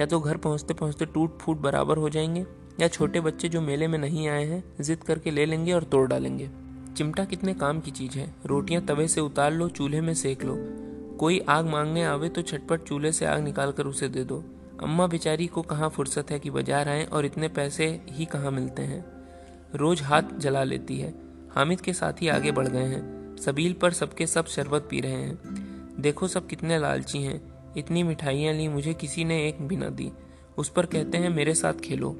या 0.00 0.06
तो 0.06 0.20
घर 0.20 0.36
पहुँचते 0.36 0.74
पहुँचते 0.74 1.04
टूट 1.04 1.38
फूट 1.38 1.56
बराबर 1.56 1.96
हो 1.96 2.08
जाएँगे, 2.08 2.46
या 2.80 2.88
छोटे 2.88 3.20
बच्चे 3.20 3.48
जो 3.48 3.60
मेले 3.60 3.88
में 3.88 3.98
नहीं 3.98 4.28
आए 4.28 4.44
हैं, 4.44 4.62
जिद 4.80 5.02
करके 5.02 5.30
ले 5.30 5.46
लेंगे 5.46 5.72
और 5.72 5.82
तोड़ 5.82 6.08
डालेंगे। 6.08 6.50
चिमटा 6.96 7.24
कितने 7.24 7.54
काम 7.54 7.80
की 7.80 7.90
चीज़ 7.90 8.18
है। 8.18 8.34
रोटियाँ 8.46 8.82
तवे 8.82 9.08
से 9.08 9.20
उतार 9.20 9.52
लो, 9.52 9.68
चूल्हे 9.68 10.00
में 10.00 10.14
सेक 10.14 10.44
लो। 10.44 10.56
कोई 11.18 11.40
आग 11.48 11.66
मांगने 11.66 12.04
आवे 12.04 12.28
तो 12.28 12.42
छटपट 12.42 12.82
चूल्हे 12.82 13.12
से 13.12 13.26
आग 13.26 13.42
निकाल 13.44 13.72
कर 13.72 13.86
उसे 13.86 14.08
दे 14.08 14.24
दो। 14.24 14.44
अम्मा 14.82 15.06
बेचारी 15.06 15.46
को 15.46 15.62
कहाँ 15.62 15.88
फुर्सत 15.88 16.30
है 16.30 16.38
कि 16.38 16.50
बाज़ार 16.50 16.88
आए 16.88 17.04
और 17.04 17.26
इतने 17.26 17.48
पैसे 17.48 18.00
ही 18.08 18.24
कहाँ 18.24 18.50
मिलते 18.50 18.82
हैं। 18.82 19.04
रोज 19.74 20.02
हाथ 20.02 20.22
जला 20.38 20.64
लेती 20.64 20.98
है। 20.98 21.14
हामिद 21.54 21.80
के 21.80 21.92
साथ 21.92 22.22
ही 22.22 22.28
आगे 22.28 22.52
बढ़ 22.52 22.68
गए 22.68 22.84
हैं। 22.84 23.36
सबील 23.36 23.72
पर 23.72 23.92
सबके 23.92 24.26
सब 24.26 24.46
शरबत 24.46 24.86
पी 24.90 25.00
रहे 25.00 25.12
हैं। 25.12 25.65
देखो 26.00 26.28
सब 26.28 26.46
कितने 26.46 26.78
लालची 26.78 27.18
हैं। 27.18 27.56
इतनी 27.76 28.02
मिठाइयाँ 28.02 28.54
ली 28.54 28.68
मुझे 28.68 28.94
किसी 28.94 29.24
ने 29.24 29.48
एक 29.48 29.68
भी 29.68 29.76
ना 29.76 29.88
दी। 29.88 30.12
उस 30.58 30.68
पर 30.68 30.86
कहते 30.86 31.18
हैं, 31.18 31.30
मेरे 31.30 31.54
साथ 31.54 31.72
खेलो। 31.72 32.10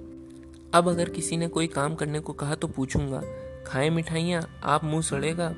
अब 0.74 0.88
अगर 0.88 1.08
किसी 1.08 1.36
ने 1.36 1.48
कोई 1.48 1.66
काम 1.66 1.94
करने 1.94 2.20
को 2.20 2.32
कहा 2.32 2.54
तो 2.54 2.68
पूछूँगा, 2.68 3.22
खाए 3.66 3.90
मिठाइयाँ? 3.90 4.60
आप 4.64 4.84
मुँह 4.84 5.02
सड़ेगा? 5.02 5.54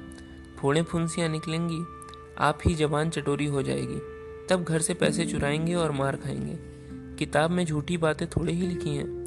फोड़े 0.61 0.83
फुंसियाँ 0.83 1.29
निकलेंगी? 1.29 1.85
आप 2.39 2.59
ही 2.67 2.75
जबान 2.75 3.11
चटोरी 3.11 3.47
हो 3.47 3.63
जाएगी। 3.63 4.01
तब 4.51 4.65
घर 4.65 4.81
से 4.81 4.95
पैसे 4.95 5.27
चुराएँगे 5.27 5.75
और 5.75 5.93
मार 5.93 6.17
खाएँगे। 6.17 6.59
किताब 7.17 7.51
में 7.51 7.67
झूठी 7.67 7.97
बातें 7.97 8.29
थोड़े 8.29 8.53
ही 8.53 8.67
लिखी 8.67 8.91
हैं। 8.91 9.19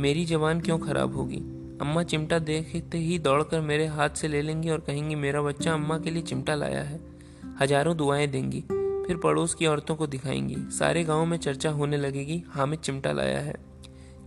मेरी 0.00 0.24
जबान 0.24 0.60
क्यों 0.60 0.78
खराब 0.78 1.16
होगी? 1.16 1.38
अम्मा 1.80 2.02
चिमटा 2.02 2.38
देखते 2.38 2.98
ही 2.98 3.18
दौड़कर 3.18 3.60
मेरे 3.60 3.86
हाथ 3.86 4.10
से 4.10 4.28
ले 4.28 4.42
लेंगी 4.42 4.70
और 4.70 4.80
कहेंगी, 4.80 5.14
मेरा 5.14 5.42
बच्चा 5.42 5.74
अम्मा 5.74 5.98
के 5.98 6.10
लिए 6.10 6.22
चिमटा 6.22 6.54
लाया 6.54 6.82
है। 6.82 7.11
हज़ारों 7.60 7.96
दुआएँ 7.96 8.26
देंगी। 8.26 8.60
फिर 9.06 9.16
पड़ोस 9.16 9.54
की 9.54 9.66
औरतों 9.66 9.96
को 9.96 10.06
दिखाएँगी। 10.06 10.56
सारे 10.70 11.04
गाँव 11.04 11.24
में 11.26 11.36
चर्चा 11.36 11.70
होने 11.70 11.96
लगेगी 11.96 12.42
हामिद 12.48 12.78
चिमटा 12.78 13.12
लाया 13.12 13.40
है। 13.40 13.54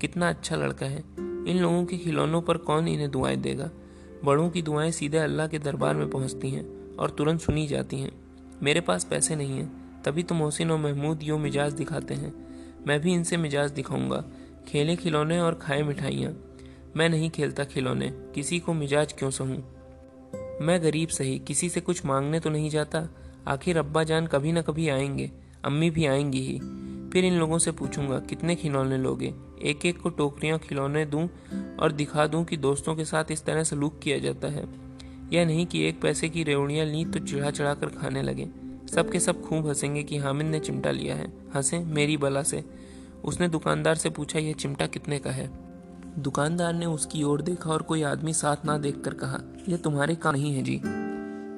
कितना 0.02 0.30
अच्छा 0.30 0.56
लड़का 0.56 0.86
है। 0.86 1.04
इन 1.20 1.58
लोगों 1.58 1.86
के 1.86 1.98
खिलौनों 1.98 2.42
पर 2.42 2.58
कौन 2.58 2.88
इन्हें 2.88 3.10
दुआएँ 3.12 3.38
देगा? 3.38 3.70
बड़ों 4.24 4.50
की 4.50 4.62
दुआएँ 4.62 4.92
सीधे 4.92 5.18
अल्लाह 5.18 5.48
के 5.48 5.60
दरबार 5.60 5.96
में 5.96 6.10
पहुँचती 6.10 6.50
हैं 6.50 6.96
और 6.96 7.10
तुरंत 7.10 7.42
सुनी 7.42 7.68
जाती 7.68 8.00
हैं। 8.00 8.12
मेरे 8.64 8.82
पास 8.82 9.04
पैसे 9.04 9.36
नहीं 9.36 9.58
हैं, 9.58 10.02
तभी 10.04 10.24
तो 10.24 10.36
मोहसिन 10.36 10.72
और 10.72 10.80
महमूद 10.80 11.24
यो 11.24 11.38
मिजाज 11.38 11.74
दिखाते 11.74 12.14
हैं। 12.14 12.34
मैं 12.88 13.00
भी 13.00 13.14
इनसे 13.14 13.38
मिजाज 13.38 13.72
दिखाऊँगा। 13.72 14.24
खेले 14.68 14.96
खिलौने 14.96 15.40
और 15.40 15.54
खाए 15.54 15.82
मिठाइयाँ। 15.84 16.34
मैं 16.96 17.10
नहीं 17.10 17.30
खेलता 17.30 17.64
खिलौने, 17.64 18.10
किसी 18.36 18.60
को 18.60 18.74
मिजाज 18.74 19.14
क्यों 19.14 19.30
सहूँ? 19.32 19.64
मैं 20.62 20.84
गरीब 20.84 21.10
सही, 21.10 21.40
किसी 21.40 21.70
से 21.70 21.82
कुछ 21.82 22.06
मांगने 22.06 22.40
तो 22.40 22.50
नहीं 22.50 22.70
जाता। 22.70 23.10
आखिर 23.48 23.78
अब्बा 23.78 24.04
जान 24.04 24.28
कभी 24.28 24.52
ना 24.52 24.62
कभी 24.62 24.90
आएँगे, 24.90 25.32
अम्मी 25.66 25.90
भी 25.90 26.06
आएँगी 26.06 26.40
ही। 26.40 26.60
फिर 27.10 27.26
इन 27.26 27.34
लोगों 27.34 27.58
से 27.58 27.72
पूछूँगा, 27.72 28.20
कितने 28.20 28.56
खिलौने 28.56 28.98
लोगे? 28.98 29.34
एक 29.62 29.86
एक 29.86 30.02
को 30.02 30.10
टोकरियाँ 30.10 30.60
खिलौने 30.60 31.06
दूँ 31.06 31.30
और 31.80 31.92
दिखा 31.92 32.28
दूँ 32.28 32.46
कि 32.46 32.58
दोस्तों 32.58 32.96
के 32.96 33.06
साथ 33.06 33.26
इस 33.32 33.46
तरह 33.46 33.64
सलूक 33.64 34.00
किया 34.00 34.18
जाता 34.18 34.48
है। 34.48 34.66
यह 35.34 35.46
नहीं 35.46 35.66
कि 35.66 35.84
एक 35.84 36.02
पैसे 36.02 36.30
की 36.30 36.44
रेवड़ियाँ 36.44 36.86
ली 36.86 37.06
तो 37.06 37.20
चिढ़ा 37.20 37.52
चढ़ा 37.52 37.74
कर 37.74 37.88
खाने 37.88 38.22
लगे। 38.22 38.48
सबके 38.96 39.20
सब 39.20 39.42
खूब 39.42 39.68
हंसेंगे 39.68 40.04
कि 40.04 40.18
हामिद 40.18 40.48
ने 40.48 40.60
चिमटा 40.60 40.92
लिया 40.92 41.16
है। 41.16 41.34
हंसे 41.56 41.80
मेरी 41.80 42.18
बला 42.18 42.44
से। 42.44 42.64
उसने 43.24 43.48
दुकानदार 43.48 43.96
से 43.96 44.10
पूछा, 44.10 44.40
यह 44.40 44.54
चिमटा 44.54 44.88
कितने 44.88 45.20
का 45.20 45.32
है? 45.32 45.65
दुकानदार 46.20 46.74
ने 46.74 46.86
उसकी 46.86 47.24
ओर 47.24 47.42
देखा 47.42 47.70
और 47.70 47.82
कोई 47.82 48.04
आदमी 48.04 48.34
साथ 48.34 48.66
ना 48.66 48.78
देखकर 48.78 49.14
कहा, 49.14 49.42
यह 49.70 49.78
तुम्हारे 49.78 50.16
का 50.16 50.32
नहीं 50.32 50.54
है 50.54 50.64
जी। 50.64 50.82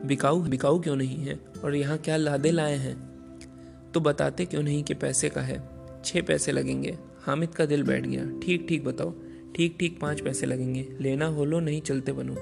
बिकाऊ 0.08 0.42
बिकाऊ 0.42 0.80
क्यों 0.80 0.96
नहीं 0.96 1.18
है? 1.18 1.40
और 1.64 1.76
यहाँ 1.76 1.98
क्या 1.98 2.18
लादे 2.18 2.52
लाए 2.52 2.76
हैं? 2.76 3.08
तो 3.94 4.00
बताते 4.00 4.46
क्यों 4.46 4.64
नहीं 4.64 4.84
कि 4.84 4.94
पैसे 4.94 5.30
का 5.30 5.42
है? 5.42 5.70
छह 6.06 6.22
पैसे 6.22 6.52
लगेंगे। 6.52 6.98
हामिद 7.22 7.50
का 7.50 7.66
दिल 7.66 7.84
बैठ 7.84 8.06
गया। 8.08 8.40
ठीक 8.40 8.66
ठीक 8.70 8.86
बताओ। 8.86 9.14
ठीक 9.56 9.78
ठीक 9.80 10.00
पाँच 10.02 10.22
पैसे 10.22 10.46
लगेंगे। 10.46 10.98
लेना 11.02 11.26
हो 11.26 11.46
लो, 11.46 11.60
नहीं 11.60 11.82
चलते 11.82 12.12
बनो। 12.12 12.36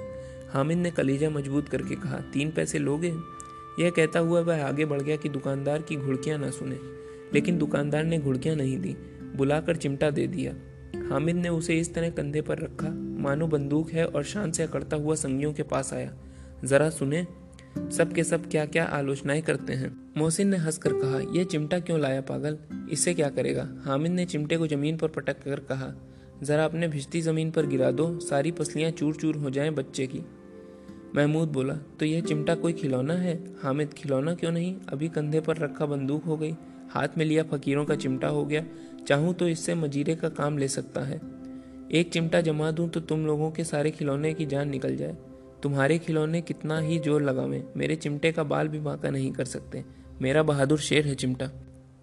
हामिद 0.53 0.77
ने 0.77 0.91
कलीजा 0.91 1.29
मज़बूत 1.29 1.69
करके 1.69 1.95
कहा, 1.95 2.17
तीन 2.17 2.51
पैसे 2.51 2.79
लोगे? 2.79 3.15
यह 3.79 3.89
कहता 3.89 4.19
हुआ 4.19 4.41
वह 4.41 4.65
आगे 4.65 4.85
बढ़ 4.85 5.01
गया 5.01 5.15
कि 5.15 5.29
दुकानदार 5.29 5.81
की 5.81 5.95
घुड़कियाँ 5.95 6.39
ना 6.39 6.49
सुने। 6.49 6.79
लेकिन 7.33 7.57
दुकानदार 7.57 8.03
ने 8.03 8.19
घुड़कियाँ 8.19 8.55
नहीं 8.55 8.79
दी। 8.79 8.95
बुलाकर 9.35 9.75
चिमटा 9.75 10.09
दे 10.09 10.27
दिया। 10.27 10.53
हामिद 11.09 11.35
ने 11.35 11.49
उसे 11.49 11.79
इस 11.79 11.93
तरह 11.93 12.09
कंधे 12.09 12.41
पर 12.41 12.57
रखा। 12.57 12.89
मानो 13.21 13.47
बंदूक 13.47 13.91
है 13.91 14.05
और 14.05 14.23
शान 14.23 14.51
से 14.51 14.63
अकड़ता 14.63 14.97
हुआ 14.97 15.15
संगियों 15.15 15.53
के 15.53 15.63
पास 15.63 15.93
आया। 15.93 16.13
जरा 16.63 16.89
सुने, 16.89 17.27
सब 17.91 18.13
के 18.13 18.23
सब 18.23 18.49
क्या 18.49 18.65
क्या 18.65 18.83
आलोचनाएँ 18.85 19.41
करते 19.41 19.73
हैं। 19.73 20.13
मोहसिन 20.17 20.47
ने 20.47 20.57
हंसकर 20.57 20.93
कहा 20.93 21.19
यह 21.35 21.43
चिमटा 21.43 21.79
क्यों 21.79 21.99
लाया 21.99 22.21
पागल? 22.21 22.57
इससे 22.91 23.13
क्या 23.13 23.29
करेगा? 23.29 23.67
हामिद 23.83 24.11
ने 24.11 24.25
चिमटे 24.25 24.57
को 24.57 24.67
ज़मीन 24.67 24.97
पर 24.97 25.07
पटक 25.07 25.43
कर 25.43 25.59
कहा, 25.59 25.93
जरा 26.43 26.65
अपने 26.65 26.87
भिजती 26.87 27.21
ज़मीन 27.21 27.51
पर 27.51 27.65
गिरा 27.65 27.91
दो, 27.91 28.19
सारी 28.19 28.51
पसलियाँ 28.51 28.91
चूर 28.91 29.15
चूर 29.15 29.35
हो 29.35 29.49
जाएँ 29.49 29.69
बच्चे 29.69 30.07
की। 30.07 30.21
महमूद 31.15 31.49
बोला 31.49 31.73
तो 31.73 32.05
यह 32.05 32.21
चिमटा 32.21 32.55
कोई 32.55 32.73
खिलौना 32.73 33.13
है? 33.13 33.43
हामिद, 33.61 33.93
खिलौना 33.93 34.33
क्यों 34.33 34.51
नहीं? 34.51 34.75
अभी 34.89 35.09
कंधे 35.09 35.39
पर 35.39 35.57
रखा 35.57 35.85
बंदूक 35.85 36.23
हो 36.23 36.37
गई। 36.37 36.55
हाथ 36.89 37.17
में 37.17 37.25
लिया 37.25 37.43
फकीरों 37.43 37.85
का 37.85 37.95
चिमटा 37.95 38.27
हो 38.27 38.45
गया। 38.45 38.63
चाहूँ 39.07 39.33
तो 39.33 39.47
इससे 39.47 39.75
मजीरे 39.75 40.15
का 40.15 40.29
काम 40.29 40.57
ले 40.57 40.67
सकता 40.67 41.01
है। 41.01 41.19
एक 41.91 42.11
चिमटा 42.13 42.41
जमा 42.41 42.71
दूँ 42.71 42.89
तो 42.89 42.99
तुम 42.99 43.25
लोगों 43.25 43.51
के 43.51 43.63
सारे 43.63 43.91
खिलौने 43.91 44.33
की 44.33 44.45
जान 44.45 44.69
निकल 44.69 44.95
जाए। 44.95 45.17
तुम्हारे 45.63 45.97
खिलौने 45.97 46.41
कितना 46.41 46.79
ही 46.79 46.97
ज़ोर 46.99 47.21
लगावे, 47.21 47.63
मेरे 47.77 47.95
चिमटे 47.95 48.31
का 48.31 48.43
बाल 48.43 48.67
भी 48.67 48.79
बांका 48.79 49.09
नहीं 49.09 49.31
कर 49.31 49.45
सकते। 49.45 49.83
मेरा 50.21 50.43
बहादुर 50.43 50.79
शेर 50.79 51.07
है 51.07 51.15
चिमटा। 51.15 51.49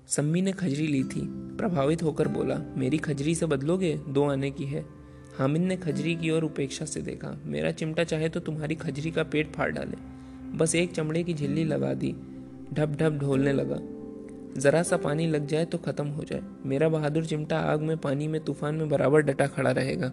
सम्मी 0.09 0.43
ने 0.43 0.53
खजरी 0.53 0.87
ली 0.87 1.03
थी। 1.05 1.21
प्रभावित 1.57 2.03
होकर 2.03 2.29
बोला, 2.29 2.59
मेरी 2.77 2.99
खजरी 2.99 3.35
से 3.35 3.47
बदलोगे? 3.47 3.95
दो 4.09 4.25
आने 4.25 4.51
की 4.51 4.65
है। 4.65 4.85
हामिद 5.39 5.63
ने 5.63 5.77
खजरी 5.77 6.15
की 6.17 6.31
ओर 6.31 6.45
उपेक्षा 6.45 6.85
से 6.85 7.01
देखा, 7.01 7.37
मेरा 7.47 7.71
चिमटा 7.71 8.05
चाहे 8.05 8.29
तो 8.29 8.41
तुम्हारी 8.41 8.75
खजरी 8.75 9.11
का 9.11 9.23
पेट 9.23 9.53
फाड़ 9.53 9.71
डाले। 9.71 9.97
बस 10.57 10.75
एक 10.75 10.93
चमड़े 10.93 11.23
की 11.23 11.35
झिल्ली 11.35 11.65
लगा 11.65 11.93
दी। 11.95 12.13
ढप 12.73 12.97
ढप 13.01 13.19
ढोलने 13.21 13.53
लगा। 13.53 13.81
जरा 14.59 14.83
सा 14.83 14.97
पानी 14.97 15.27
लग 15.27 15.47
जाए 15.47 15.65
तो 15.65 15.79
खत्म 15.79 16.07
हो 16.07 16.25
जाए। 16.25 16.43
मेरा 16.67 16.89
बहादुर 16.89 17.25
चिमटा 17.25 17.59
आग 17.59 17.81
में, 17.81 17.97
पानी 17.97 18.29
में, 18.29 18.45
तूफ़ान 18.45 18.75
में 18.75 18.89
बराबर 18.89 19.21
डटा 19.21 19.47
खड़ा 19.47 19.71
रहेगा। 19.71 20.13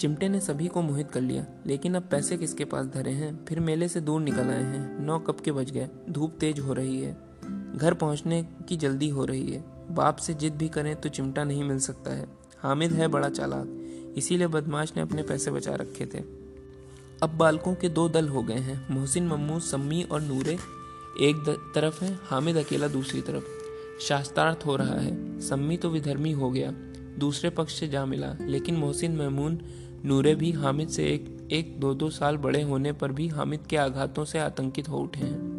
चिमटे 0.00 0.28
ने 0.28 0.40
सभी 0.40 0.66
को 0.66 0.82
मोहित 0.82 1.10
कर 1.10 1.20
लिया, 1.20 1.46
लेकिन 1.66 1.94
अब 1.94 2.02
पैसे 2.02 2.36
किसके 2.36 2.64
पास 2.64 2.86
धरे 2.86 3.10
हैं? 3.10 3.44
फिर 3.44 3.60
मेले 3.60 3.88
से 3.88 4.00
दूर 4.00 4.20
निकल 4.20 4.50
आए 4.50 4.62
हैं। 4.62 5.00
नौ 5.00 5.18
कब 5.18 5.36
के 5.36 5.52
बज 5.52 5.70
गए। 5.70 5.88
धूप 6.10 6.36
तेज 6.40 6.58
हो 6.58 6.72
रही 6.72 7.00
है। 7.00 7.16
घर 7.76 7.94
पहुँचने 7.94 8.46
की 8.68 8.76
जल्दी 8.76 9.08
हो 9.08 9.24
रही 9.24 9.52
है। 9.52 9.64
बाप 9.90 10.16
से 10.16 10.34
जिद 10.34 10.54
भी 10.54 10.68
करें 10.68 10.96
तो 10.96 11.08
चिमटा 11.08 11.44
नहीं 11.44 11.64
मिल 11.64 11.78
सकता 11.78 12.14
है। 12.14 12.26
हामिद 12.58 12.92
है 12.92 13.08
बड़ा 13.08 13.28
चालाक। 13.28 14.14
इसीलिए 14.16 14.46
बदमाश 14.46 14.92
ने 14.96 15.02
अपने 15.02 15.22
पैसे 15.22 15.50
बचा 15.50 15.74
रखे 15.74 16.06
थे। 16.06 16.18
अब 17.22 17.36
बालकों 17.36 17.74
के 17.74 17.88
दो 17.88 18.08
दल 18.08 18.28
हो 18.28 18.42
गए 18.42 18.54
हैं। 18.54 18.94
मोहसिन, 18.94 19.26
मम्मू, 19.28 19.60
सम्मी 19.60 20.02
और 20.02 20.20
नूरे 20.20 20.58
एक 21.20 21.72
तरफ़ 21.74 22.04
है, 22.04 22.18
हामिद 22.22 22.56
अकेला 22.56 22.88
दूसरी 22.88 23.20
तरफ़। 23.20 23.44
शास्त्रार्थ 24.00 24.66
हो 24.66 24.76
रहा 24.76 25.00
है, 25.00 25.40
सम्मी 25.40 25.76
तो 25.76 25.90
विधर्मी 25.90 26.32
हो 26.32 26.50
गया, 26.50 26.70
दूसरे 27.18 27.50
पक्ष 27.50 27.80
से 27.80 27.88
जा 27.88 28.06
मिला, 28.06 28.36
लेकिन 28.40 28.76
मोहसिन 28.76 29.16
महमून 29.16 29.58
नूरे 30.04 30.34
भी 30.34 30.52
हामिद 30.52 30.88
से 30.88 31.04
एक 31.04 31.48
एक 31.52 31.80
दो 31.80 31.94
दो 31.94 32.10
साल 32.10 32.36
बड़े 32.36 32.62
होने 32.62 32.92
पर 32.92 33.12
भी 33.12 33.28
हामिद 33.28 33.60
के 33.60 33.76
आघातों 33.76 34.24
से 34.24 34.38
आतंकित 34.38 34.88
हो 34.88 34.98
उठे 34.98 35.20
हैं। 35.20 35.58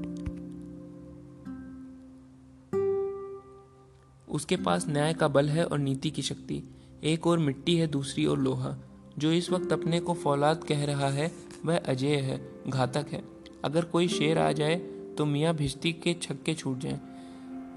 उसके 4.27 4.57
पास 4.57 4.85
न्याय 4.89 5.13
का 5.13 5.27
बल 5.27 5.49
है 5.49 5.65
और 5.65 5.79
नीति 5.79 6.09
की 6.09 6.21
शक्ति, 6.21 6.63
एक 7.03 7.27
और 7.27 7.39
मिट्टी 7.39 7.75
है, 7.75 7.87
दूसरी 7.87 8.25
ओर 8.25 8.39
लोहा। 8.39 8.77
जो 9.17 9.31
इस 9.31 9.51
वक्त 9.51 9.73
अपने 9.73 9.99
को 9.99 10.13
फौलाद 10.13 10.63
कह 10.63 10.85
रहा 10.85 11.09
है, 11.09 11.31
वह 11.65 11.77
अजय 11.77 12.15
है, 12.15 12.51
घातक 12.67 13.05
है। 13.11 13.23
अगर 13.63 13.85
कोई 13.85 14.07
शेर 14.07 14.37
आ 14.37 14.51
जाए 14.51 14.98
तो 15.19 15.25
मियाँ 15.25 15.53
भिश्ती 15.53 15.91
के 15.93 16.13
छक्के 16.13 16.53
छूट 16.53 16.79
जाए। 16.79 16.99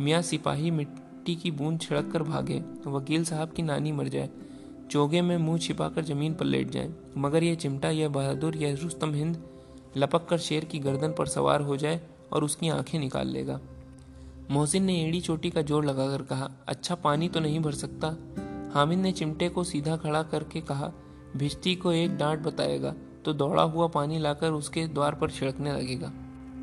मियाँ 0.00 0.20
सिपाही 0.22 0.70
मिट्टी 0.70 1.34
की 1.36 1.50
बूंद 1.50 1.80
छिड़क 1.80 2.10
कर 2.12 2.22
भागे, 2.22 2.62
वकील 2.86 3.24
साहब 3.24 3.52
की 3.52 3.62
नानी 3.62 3.92
मर 3.92 4.08
जाए। 4.08 4.28
चोगे 4.90 5.22
में 5.22 5.36
मुँह 5.36 5.58
छिपाकर 5.58 6.04
ज़मीन 6.04 6.34
पर 6.34 6.44
लेट 6.44 6.70
जाए। 6.70 6.92
मगर 7.18 7.42
यह 7.42 7.54
चिमटा, 7.54 7.90
यह 7.90 8.08
बहादुर, 8.08 8.56
यह 8.56 8.78
रुस्तम 8.82 9.14
हिंद 9.14 9.42
लपक 9.96 10.26
कर 10.28 10.38
शेर 10.38 10.64
की 10.64 10.78
गर्दन 10.78 11.14
पर 11.18 11.26
सवार 11.26 11.60
हो 11.60 11.76
जाए 11.76 12.00
और 12.32 12.44
उसकी 12.44 12.68
आँखें 12.68 12.98
निकाल 12.98 13.28
लेगा। 13.28 13.60
मोहसिन 14.50 14.84
ने 14.84 15.00
एड़ी 15.02 15.20
चोटी 15.20 15.50
का 15.50 15.62
ज़ोर 15.62 15.84
लगाकर 15.84 16.22
कहा 16.22 16.50
अच्छा 16.68 16.94
पानी 16.94 17.28
तो 17.28 17.40
नहीं 17.40 17.60
भर 17.60 17.72
सकता। 17.72 18.16
हामिद 18.74 18.98
ने 18.98 19.12
चिमटे 19.12 19.48
को 19.48 19.64
सीधा 19.64 19.96
खड़ा 19.96 20.22
करके 20.22 20.60
कहा, 20.60 20.92
भिश्ती 21.36 21.74
को 21.74 21.92
एक 21.92 22.16
डांट 22.16 22.40
बताएगा 22.40 22.94
तो 23.24 23.32
दौड़ा 23.32 23.62
हुआ 23.62 23.86
पानी 23.88 24.18
लाकर 24.18 24.52
उसके 24.52 24.86
द्वार 24.86 25.14
पर 25.14 25.30
छिड़कने 25.30 25.72
लगेगा। 25.72 26.12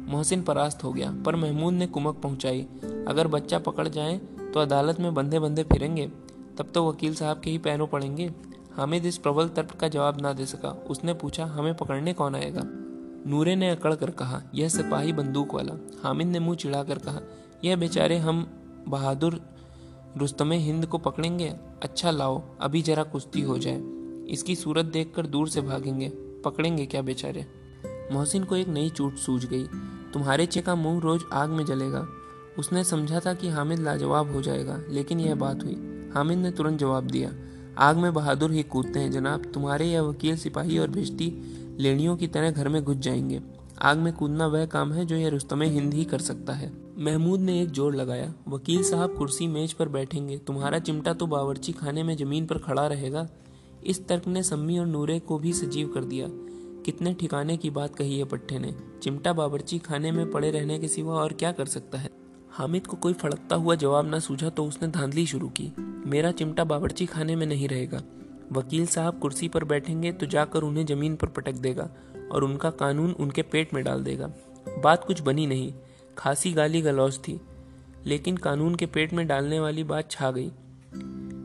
मोहसिन 0.10 0.41
परास्त 0.41 0.84
हो 0.84 0.91
गया, 0.93 1.12
पर 1.26 1.36
महमूद 1.36 1.74
ने 1.74 1.88
कुमक 1.88 2.15
पहुंचाई। 2.15 2.62
अगर 3.08 3.28
बच्चा 3.28 3.60
पकड़ 3.60 3.88
जाए 3.88 4.17
तो 4.54 4.60
अदालत 4.60 5.00
में 5.00 5.13
बंधे 5.13 5.39
बंधे 5.39 5.63
फिरेंगे, 5.63 6.08
तब 6.58 6.72
तो 6.74 6.88
वकील 6.89 7.15
साहब 7.15 7.39
के 7.39 7.50
ही 7.50 7.58
पैरों 7.58 7.88
पड़ेंगे। 7.88 8.32
हामिद 8.74 9.06
इस 9.06 9.17
प्रबल 9.17 9.48
तर्क 9.48 9.72
का 9.72 9.88
जवाब 9.88 10.22
ना 10.22 10.34
दे 10.34 10.45
सका। 10.45 10.69
उसने 10.89 11.13
पूछा, 11.13 11.45
हमें 11.45 11.74
पकड़ने 11.74 12.13
कौन 12.13 12.36
आएगा? 12.36 12.62
नूरे 13.28 13.56
ने 13.56 13.69
अकड़ 13.69 13.93
कर 13.95 14.10
कहा, 14.12 14.41
यह 14.56 14.69
सिपाही 14.69 15.13
बंदूक 15.13 15.54
वाला। 15.54 15.74
हामिद 16.04 16.28
ने 16.28 16.39
मुँह 16.39 16.56
चिढ़ाकर 16.56 16.98
कहा, 16.98 17.22
यह 17.63 17.76
बेचारे 17.76 18.17
हम 18.17 18.45
बहादुर 18.88 19.41
रुस्तमे 20.17 20.58
हिंद 20.58 20.86
को 20.86 20.98
पकड़ेंगे? 20.98 21.50
अच्छा 21.84 22.12
लाओ, 22.12 22.41
अभी 22.62 22.82
जरा 22.82 23.04
कुश्ती 23.04 23.41
हो 23.41 23.58
जाए। 23.58 23.82
इसकी 24.30 24.56
सूरत 24.56 24.86
देखकर 24.86 25.26
दूर 25.26 25.50
से 25.50 25.62
भागेंगे। 25.62 26.10
पकड़ेंगे 26.45 26.86
क्या 26.86 27.02
बेचारे? 27.02 27.45
मोहसिन 28.12 28.43
को 28.43 28.56
एक 28.56 28.67
नई 28.67 28.89
चूट 28.89 29.15
सूझ 29.15 29.45
गई। 29.45 29.63
तुम्हारे 30.13 30.45
चे 30.45 30.62
का 30.62 30.76
मुँह 30.76 31.02
रोज 31.02 31.22
आग 31.34 31.50
में 31.50 31.65
जलेगा। 31.65 32.08
उसने 32.60 32.84
समझा 32.84 33.19
था 33.19 33.34
कि 33.34 33.50
हामिद 33.50 33.80
लाजवाब 33.80 34.32
हो 34.32 34.41
जाएगा, 34.41 34.80
लेकिन 34.89 35.19
यह 35.19 35.36
बात 35.36 35.63
हुई। 35.63 35.76
हामिद 36.15 36.38
ने 36.38 36.52
तुरंत 36.52 36.80
जवाब 36.80 37.04
दिया, 37.04 37.32
आग 37.78 37.98
में 37.98 38.13
बहादुर 38.13 38.52
ही 38.52 38.63
कूदते 38.63 39.00
हैं, 39.00 39.12
जनाब। 39.12 39.45
तुम्हारे 39.54 39.86
यह 39.86 40.02
वकील, 40.02 40.38
सिपाही 40.38 40.78
और 40.78 40.88
भिश्ती 40.88 41.32
लेड़ियों 41.80 42.17
की 42.17 42.28
तरह 42.28 42.52
घर 42.52 42.67
में 42.69 42.84
घुस 42.84 42.98
जाएँगे। 42.98 43.41
आग 43.82 43.98
में 43.98 44.12
कूदना 44.13 44.48
वह 44.48 44.65
काम 44.65 44.91
है 44.93 45.06
जो 45.06 45.15
यह 45.15 45.30
रुस्तमे 45.30 45.67
हिंद 45.67 45.93
ही 45.93 46.04
कर 46.06 46.19
सकता 46.19 46.54
है। 46.54 46.72
महमूद 46.98 47.39
ने 47.39 47.62
एक 47.62 47.69
जोड़ 47.69 47.95
लगाया, 47.95 48.34
वकील 48.48 48.84
साहब 48.84 49.15
कुर्सी 49.15 49.48
मेज 49.48 49.74
पर 49.74 49.89
बैठेंगे। 49.89 50.38
तुम्हारा 50.38 50.80
चिमटा 50.80 51.13
तो 51.13 51.28
बावर्ची 51.28 51.72
खाने 51.72 52.04
में 52.04 52.15
ज़मीन 52.17 52.45
पर 52.45 52.58
खड़ा 52.58 52.88
रहेगा। 52.88 53.28
इस 53.84 54.08
तर्क 54.08 54.28
ने 54.28 54.43
सम्मी 54.43 54.80
और 54.80 54.86
नूरे 54.86 55.19
को 55.19 55.39
भी 55.39 55.54
सजीव 55.54 55.88
कर 55.88 56.04
दिया। 56.04 56.28
कितने 56.86 57.13
ठिकाने 57.13 57.58
की 57.58 57.70
बात 57.70 57.96
कही 57.96 58.18
है 58.18 58.26
पट्टे 58.26 58.60
ने। 58.60 58.76
चिमटा 59.04 59.34
बाबरची 59.34 59.80
खाने 59.80 60.12
में 60.12 60.32
पड़े 60.32 60.52
रहने 60.52 60.80
के 60.80 60.88
सिवा 60.88 61.13
और 61.13 61.34
क्या 61.34 61.52
कर 61.52 61.65
सकता 61.65 61.98
है? 61.98 62.10
हामिद 62.50 62.88
को 62.88 62.98
कोई 62.98 63.13
फड़कता 63.13 63.56
हुआ 63.56 63.76
जवाब 63.76 64.15
न 64.15 64.20
सूझा 64.20 64.50
तो 64.50 64.65
उसने 64.65 64.88
धांधली 64.88 65.26
शुरू 65.26 65.50
की। 65.50 65.72
मेरा 66.06 66.32
चिमटा 66.32 66.63
बाबरची 66.63 67.06
खाने 67.06 67.36
में 67.36 67.46
नहीं 67.46 67.68
रहेगा। 67.68 68.02
वकील 68.52 68.88
साहब 68.88 69.20
कुर्सी 69.20 69.48
पर 69.48 69.63
बैठेंगे 69.63 70.12
तो 70.12 70.26
जाकर 70.26 70.62
उन्हें 70.62 70.86
ज़मीन 70.86 71.15
पर 71.15 71.28
पटक 71.28 71.54
देगा 71.54 71.89
और 72.32 72.44
उनका 72.44 72.70
कानून 72.70 73.12
उनके 73.12 73.42
पेट 73.42 73.74
में 73.74 73.84
डाल 73.84 74.04
देगा। 74.04 74.34
बात 74.84 75.04
कुछ 75.04 75.22
बनी 75.22 75.48
नहीं। 75.48 75.74
खासी 76.18 76.52
गाली 76.54 76.82
गलौज 76.82 77.18
थी। 77.18 77.42
लेकिन 78.06 78.38
कानून 78.38 78.76
के 78.76 78.86
पेट 78.86 79.13
में 79.13 79.28
डालने 79.28 79.60
वाली 79.60 79.84
बात 79.84 80.12
छा 80.12 80.32
गई। 80.32 80.52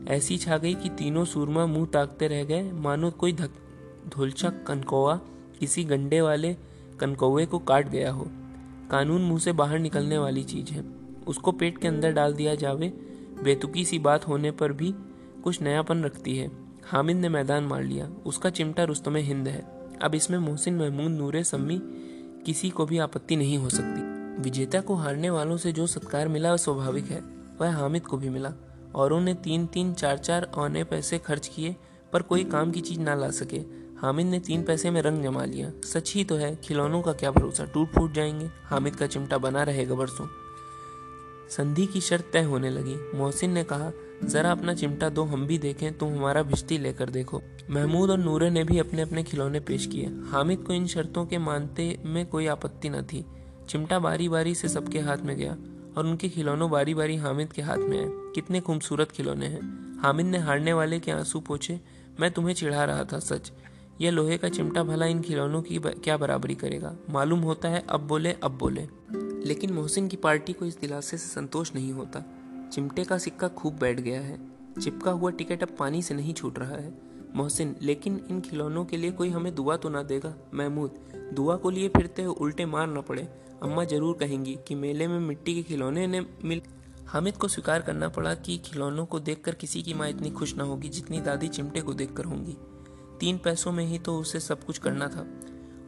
ऐसी 0.07 0.37
छा 0.37 0.57
गई 0.57 0.73
कि 0.73 0.89
तीनों 0.89 1.25
सूरमा 1.25 1.65
मुँह 1.65 1.85
ताकते 1.85 2.27
रह 2.27 2.43
गए। 2.43 2.71
मानो 2.71 3.11
कोई 3.11 3.33
धुलछा 4.09 4.49
कनकौआ 4.49 5.15
किसी 5.59 5.83
गंडे 5.83 6.21
वाले 6.21 6.57
कनकौए 6.99 7.45
को 7.45 7.59
काट 7.59 7.89
गया 7.89 8.11
हो। 8.11 8.27
कानून 8.91 9.21
मुँह 9.21 9.39
से 9.39 9.51
बाहर 9.51 9.79
निकलने 9.79 10.17
वाली 10.17 10.43
चीज़ 10.43 10.71
है। 10.71 10.85
उसको 11.27 11.51
पेट 11.51 11.77
के 11.77 11.87
अंदर 11.87 12.11
डाल 12.11 12.33
दिया 12.33 12.55
जावे, 12.55 12.89
बेतुकी 13.43 13.85
सी 13.85 13.99
बात 13.99 14.27
होने 14.27 14.51
पर 14.51 14.73
भी 14.73 14.95
कुछ 15.43 15.61
नयापन 15.61 16.03
रखती 16.03 16.37
है। 16.37 16.51
हामिद 16.83 17.17
ने 17.17 17.29
मैदान 17.29 17.63
मार 17.63 17.83
लिया। 17.83 18.09
उसका 18.25 18.49
चिमटा 18.49 18.83
रुस्तमे 18.83 19.21
हिंद 19.21 19.47
है। 19.47 19.89
अब 20.01 20.15
इसमें 20.15 20.37
मोहसिन 20.37 20.75
महमूद 20.75 21.11
नूरे 21.11 21.43
सम्मी 21.43 21.81
किसी 22.45 22.69
को 22.69 22.85
भी 22.85 22.97
आपत्ति 22.97 23.35
नहीं 23.35 23.57
हो 23.57 23.69
सकती। 23.69 24.01
विजेता 24.41 24.81
को 24.81 24.95
हारने 24.95 25.29
वालों 25.29 25.57
से 25.57 25.71
जो 25.71 25.87
सत्कार 25.87 26.27
मिला, 26.27 26.51
वह 26.51 26.57
स्वाभाविक 26.57 27.05
है। 27.05 27.23
वह 27.61 27.75
हामिद 27.75 28.05
को 28.05 28.17
भी 28.17 28.29
मिला। 28.29 28.53
औरों 28.95 29.21
ने 29.21 29.33
तीन 29.33 29.65
तीन 29.65 29.93
चार 29.93 30.17
चार 30.17 30.43
औने 30.43 30.83
पैसे 30.83 31.17
खर्च 31.17 31.47
किए, 31.47 31.75
पर 32.13 32.21
कोई 32.21 32.43
काम 32.43 32.71
की 32.71 32.81
चीज़ 32.81 32.99
ना 32.99 33.15
ला 33.15 33.29
सके। 33.29 33.84
हामिद 34.05 34.27
ने 34.27 34.39
तीन 34.39 34.63
पैसे 34.63 34.91
में 34.91 35.01
रंग 35.01 35.23
जमा 35.23 35.45
लिया। 35.45 35.71
सच 35.83 36.13
ही 36.13 36.23
तो 36.23 36.35
है, 36.35 36.55
खिलौनों 36.55 37.01
का 37.01 37.13
क्या 37.13 37.31
भरोसा? 37.31 37.65
टूट 37.65 37.87
फूट 37.87 38.13
जाएँगे। 38.13 38.49
हामिद 38.63 38.95
का 38.95 39.07
चिमटा 39.07 39.37
बना 39.37 39.63
रहेगा 39.63 39.95
बरसों। 39.95 40.27
संधि 41.49 41.85
की 41.85 42.01
शर्त 42.01 42.29
तय 42.33 42.43
होने 42.43 42.69
लगी। 42.69 43.17
मोहसिन 43.17 43.51
ने 43.51 43.63
कहा, 43.63 43.91
जरा 44.23 44.51
अपना 44.51 44.73
चिमटा 44.73 45.09
दो, 45.09 45.23
हम 45.23 45.47
भी 45.47 45.57
देखें, 45.57 45.97
तुम 45.97 46.13
हमारा 46.13 46.43
भिश्ती 46.43 46.77
लेकर 46.77 47.09
देखो। 47.09 47.41
महमूद 47.69 48.09
और 48.09 48.17
नूरे 48.17 48.49
ने 48.49 48.63
भी 48.63 48.79
अपने 48.79 49.01
अपने 49.01 49.23
खिलौने 49.23 49.59
पेश 49.59 49.85
किए। 49.85 50.05
हामिद 50.05 50.59
को 50.59 50.73
इन 50.73 50.87
शर्तों 50.87 51.25
के 51.25 51.37
मानते 51.37 51.99
में 52.05 52.25
कोई 52.25 52.47
आपत्ति 52.47 52.89
न 52.89 53.01
थी। 53.01 53.25
चिमटा 53.69 53.99
बारी 53.99 54.29
बारी 54.29 54.55
से 54.55 54.67
सबके 54.67 54.99
हाथ 54.99 55.17
में 55.17 55.37
गया 55.37 55.57
और 55.97 56.05
उनके 56.05 56.29
खिलौनों 56.29 56.71
बारी 56.71 56.93
बारी 56.93 57.15
हामिद 57.15 57.53
के 57.53 57.61
हाथ 57.61 57.77
में 57.77 57.99
आए। 57.99 58.31
कितने 58.35 58.61
खूबसूरत 58.61 59.11
खिलौने 59.11 59.45
हैं। 59.45 59.85
हामिद 60.01 60.25
ने 60.25 60.37
हारने 60.37 60.73
वाले 60.73 60.99
के 60.99 61.11
आँसू 61.11 61.39
पोछे, 61.39 61.81
मैं 62.19 62.31
तुम्हें 62.31 62.55
चिढ़ा 62.55 62.83
रहा 62.83 63.03
था, 63.03 63.19
सच। 63.19 63.51
यह 64.01 64.11
लोहे 64.11 64.37
का 64.37 64.49
चिमटा 64.49 64.83
भला 64.83 65.05
इन 65.05 65.21
खिलौनों 65.21 65.61
की 65.61 65.79
क्या 65.79 66.17
बराबरी 66.17 66.55
करेगा? 66.55 66.95
मालूम 67.09 67.39
होता 67.39 67.69
है, 67.69 67.85
अब 67.89 68.07
बोले 68.07 68.33
अब 68.33 68.57
बोले। 68.57 68.87
लेकिन 69.47 69.73
मोहसिन 69.73 70.07
की 70.07 70.17
पार्टी 70.17 70.53
को 70.53 70.65
इस 70.65 70.79
दिलासे 70.79 71.17
से 71.17 71.27
संतोष 71.27 71.75
नहीं 71.75 71.91
होता। 71.91 72.23
चिमटे 72.73 73.03
का 73.03 73.17
सिक्का 73.17 73.47
खूब 73.47 73.73
बैठ 73.73 73.99
गया 73.99 74.21
है। 74.21 74.39
चिपका 74.81 75.11
हुआ 75.11 75.31
टिकट 75.31 75.63
अब 75.63 75.75
पानी 75.79 76.01
से 76.01 76.13
नहीं 76.13 76.33
छूट 76.33 76.59
रहा 76.59 76.75
है। 76.75 76.93
मोहसिन, 77.35 77.75
लेकिन 77.81 78.21
इन 78.29 78.41
खिलौनों 78.41 78.85
के 78.85 78.97
लिए 78.97 79.11
कोई 79.11 79.29
हमें 79.29 79.55
दुआ 79.55 79.77
तो 79.77 79.89
ना 79.89 80.03
देगा? 80.03 80.35
महमूद, 80.53 80.91
दुआ 81.33 81.55
को 81.55 81.69
लिए 81.69 81.89
फिरते 81.89 82.23
हो 82.23 82.33
उल्टे 82.33 82.65
मार 82.65 82.87
ना 82.87 83.01
पड़े। 83.01 83.27
अम्मा 83.63 83.83
ज़रूर 83.83 84.17
कहेंगी 84.17 84.57
कि 84.67 84.75
मेले 84.75 85.07
में 85.07 85.19
मिट्टी 85.19 85.55
के 85.55 85.63
खिलौने 85.63 86.07
ने 86.07 86.25
मिल 86.45 86.61
हामिद 87.07 87.37
को 87.37 87.47
स्वीकार 87.47 87.81
करना 87.81 88.09
पड़ा 88.09 88.35
कि 88.35 88.57
खिलौनों 88.57 89.05
को 89.05 89.19
देखकर 89.19 89.53
किसी 89.53 89.83
की 89.83 89.93
माँ 89.93 90.09
इतनी 90.09 90.29
खुश 90.29 90.55
ना 90.55 90.63
होगी 90.63 90.89
जितनी 90.89 91.21
दादी 91.21 91.47
चिमटे 91.47 91.81
को 91.81 91.93
देखकर 91.93 92.25
होंगी। 92.25 92.57
तीन 93.19 93.37
पैसों 93.37 93.71
में 93.71 93.85
ही 93.85 93.99
तो 93.99 94.17
उसे 94.17 94.39
सब 94.39 94.63
कुछ 94.63 94.77
करना 94.77 95.07
था, 95.07 95.25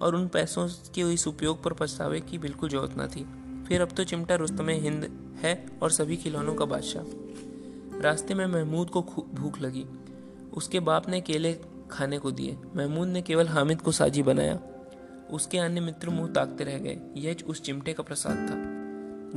और 0.02 0.16
उन 0.16 0.28
पैसों 0.28 0.68
के 0.96 1.02
इस 1.14 1.28
उपयोग 1.28 1.64
पर 1.64 1.74
पछतावे 1.74 2.20
की 2.22 2.38
बिल्कुल 2.38 2.70
ज़रूरत 2.70 2.96
न 2.98 3.08
थी। 3.08 3.26
फिर 3.68 3.82
अब 3.82 3.92
तो 3.92 4.04
चिमटा 4.04 4.36
रुस्तम 4.36 4.70
हिंद 4.70 5.10
है 5.44 5.54
और 5.84 5.92
सभी 5.92 6.16
खिलौनों 6.16 6.56
का 6.56 6.66
बादशाह। 6.66 8.02
रास्ते 8.02 8.34
में 8.34 8.46
महमूद 8.46 8.90
को 8.90 9.02
भूख 9.34 9.60
लगी। 9.62 9.86
उसके 10.54 10.80
बाप 10.80 11.10
ने 11.10 11.22
केले 11.22 11.54
खाने 11.92 12.18
को 12.20 12.32
दिए। 12.32 12.58
महमूद 12.76 13.08
ने 13.08 13.22
केवल 13.22 13.48
हामिद 13.48 13.82
को 13.82 13.92
साजी 13.92 14.24
बनाया। 14.24 14.60
उसके 15.32 15.58
अन्य 15.58 15.82
मित्र 15.82 16.10
मुँह 16.10 16.28
ताकते 16.28 16.64
रह 16.64 16.78
गए। 16.78 16.98
यह 17.18 17.36
उस 17.48 17.62
चिमटे 17.62 17.94
का 17.94 18.04
प्रसाद 18.04 18.38
था। 18.38 18.56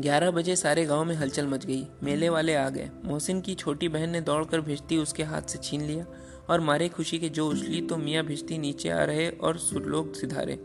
ग्यारह 0.01 0.31
बजे 0.31 0.57
सारे 0.57 0.85
गाँव 0.85 1.05
में 1.05 1.15
हलचल 1.15 1.47
मच 1.47 1.65
गई। 1.67 1.87
मेले 2.03 2.29
वाले 2.29 2.55
आ 2.55 2.69
गए। 2.69 2.91
मोहसिन 3.05 3.41
की 3.41 3.55
छोटी 3.55 3.89
बहन 3.89 4.11
ने 4.11 4.21
दौड़कर 4.21 4.61
भिश्ती 4.61 4.97
उसके 4.97 5.23
हाथ 5.23 5.43
से 5.43 5.59
छीन 5.59 5.83
लिया 5.83 6.05
और 6.51 6.61
मारे 6.61 6.89
खुशी 6.89 7.19
के 7.19 7.29
जो 7.29 7.47
उछली 7.49 7.81
तो 7.81 7.97
मियाँ 7.97 8.25
भिश्ती 8.25 8.59
नीचे 8.59 8.89
आ 8.89 9.03
रहे 9.05 9.29
और 9.31 9.59
सुरलोक 9.59 10.15
सिधारे। 10.15 10.59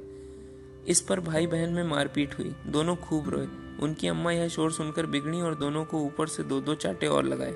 इस 0.88 1.02
पर 1.02 1.20
भाई 1.20 1.48
बहन 1.48 1.74
में 1.74 1.84
मारपीट 1.84 2.38
हुई। 2.40 2.54
दोनों 2.68 2.96
खूब 2.96 3.30
रोए। 3.30 3.48
उनकी 3.82 4.08
अम्मा 4.08 4.32
यह 4.32 4.48
शोर 4.48 4.72
सुनकर 4.72 5.06
बिगड़ी 5.06 5.42
और 5.42 5.56
दोनों 5.56 5.86
को 5.86 6.00
ऊपर 6.00 6.28
से 6.28 6.44
दो 6.44 6.60
दो 6.62 6.76
चाटे 6.76 7.08
और 7.08 7.24
लगाए। 7.24 7.54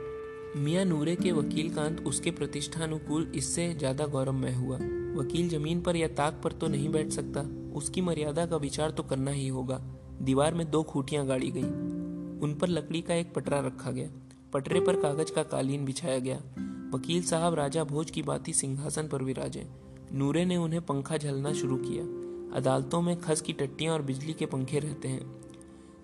मियाँ 0.55 0.85
नूरे 0.85 1.15
के 1.15 1.31
वकील 1.31 1.69
कांत 1.69 2.01
उसके 2.01 2.31
प्रतिष्ठानुकूल 2.31 3.31
इससे 3.35 3.73
ज़्यादा 3.73 4.05
गौरवमय 4.05 4.53
हुआ। 4.53 4.77
वकील 5.15 5.49
ज़मीन 5.49 5.81
पर 5.81 5.95
या 5.95 6.07
ताक 6.07 6.41
पर 6.43 6.51
तो 6.51 6.67
नहीं 6.67 6.89
बैठ 6.89 7.09
सकता। 7.09 7.41
उसकी 7.75 8.01
मर्यादा 8.01 8.45
का 8.45 8.57
विचार 8.57 8.91
तो 8.91 9.03
करना 9.03 9.31
ही 9.31 9.47
होगा। 9.47 9.77
दीवार 10.21 10.53
में 10.53 10.69
दो 10.71 10.83
खूटियाँ 10.83 11.25
गाड़ी 11.27 11.51
गई। 11.51 11.63
उन 12.43 12.57
पर 12.61 12.67
लकड़ी 12.67 13.01
का 13.01 13.13
एक 13.13 13.33
पटरा 13.33 13.59
रखा 13.59 13.91
गया। 13.91 14.09
पटरे 14.53 14.79
पर 14.79 14.95
कागज़ 14.95 15.33
का 15.33 15.43
कालीन 15.43 15.85
बिछाया 15.85 16.19
गया। 16.19 16.37
वकील 16.93 17.23
साहब 17.23 17.53
राजा 17.53 17.83
भोज 17.83 18.11
की 18.11 18.21
बाती 18.21 18.53
सिंहासन 18.53 19.07
पर 19.07 19.23
विराजे। 19.23 19.67
नूरे 20.13 20.45
ने 20.45 20.57
उन्हें 20.57 20.81
पंखा 20.81 21.17
झलना 21.17 21.53
शुरू 21.53 21.77
किया। 21.77 22.03
अदालतों 22.57 23.01
में 23.01 23.21
खस 23.21 23.41
की 23.41 23.53
टट्टियाँ 23.53 23.93
और 23.93 24.01
बिजली 24.01 24.33
के 24.33 24.45
पंखे 24.45 24.79
रहते 24.79 25.07
हैं। 25.07 25.31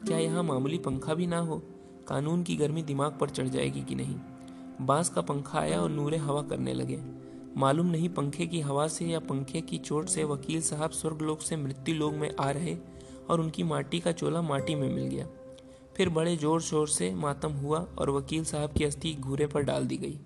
क्या 0.07 0.17
यहाँ 0.17 0.43
मामूली 0.43 0.77
पंखा 0.77 1.13
भी 1.13 1.27
ना 1.27 1.39
हो? 1.39 1.61
कानून 2.07 2.43
की 2.43 2.55
गर्मी 2.55 2.83
दिमाग 2.83 3.17
पर 3.19 3.29
चढ़ 3.29 3.47
जाएगी 3.47 3.81
कि 3.81 3.95
नहीं? 3.95 4.15
बाँस 4.81 5.09
का 5.09 5.21
पंखा 5.21 5.59
आया 5.59 5.81
और 5.81 5.89
नूरे 5.89 6.17
हवा 6.17 6.41
करने 6.41 6.73
लगे। 6.73 6.99
मालूम 7.57 7.87
नहीं 7.87 8.09
पंखे 8.09 8.47
की 8.47 8.61
हवा 8.61 8.87
से 8.87 9.05
या 9.05 9.19
पंखे 9.19 9.61
की 9.61 9.77
चोट 9.77 10.05
से 10.05 10.23
वकील 10.23 10.61
साहब 10.61 10.91
स्वर्गलोक 10.91 11.41
से 11.41 11.55
मृत्यु 11.55 11.95
लोक 11.95 12.13
में 12.13 12.35
आ 12.39 12.51
रहे 12.51 12.77
और 13.29 13.41
उनकी 13.41 13.63
माटी 13.63 13.99
का 13.99 14.11
चोला 14.11 14.41
माटी 14.41 14.75
में 14.75 14.95
मिल 14.95 15.03
गया। 15.03 15.27
फिर 15.97 16.09
बड़े 16.09 16.35
ज़ोर 16.37 16.61
शोर 16.61 16.87
से 16.87 17.13
मातम 17.15 17.51
हुआ 17.51 17.79
और 17.97 18.09
वकील 18.09 18.43
साहब 18.43 18.73
की 18.73 18.83
अस्थि 18.83 19.13
घूरे 19.13 19.47
पर 19.47 19.61
डाल 19.61 19.85
दी 19.87 19.97
गई। 19.97 20.19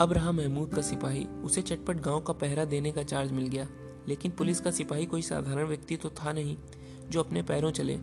अब 0.00 0.12
रहा 0.12 0.32
महमूद 0.32 0.74
का 0.74 0.82
सिपाही। 0.82 1.24
उसे 1.44 1.62
चटपट 1.62 1.96
गाँव 1.96 2.20
का 2.20 2.32
पहरा 2.32 2.64
देने 2.64 2.92
का 2.92 3.02
चार्ज 3.02 3.32
मिल 3.32 3.46
गया। 3.46 3.66
लेकिन 4.08 4.32
पुलिस 4.32 4.60
का 4.60 4.70
सिपाही 4.70 5.06
कोई 5.06 5.22
साधारण 5.22 5.66
व्यक्ति 5.66 5.96
तो 5.96 6.10
था 6.10 6.32
नहीं, 6.32 6.56
जो 7.10 7.20
अपने 7.20 7.42
पैरों 7.42 7.70
चले। 7.70 7.96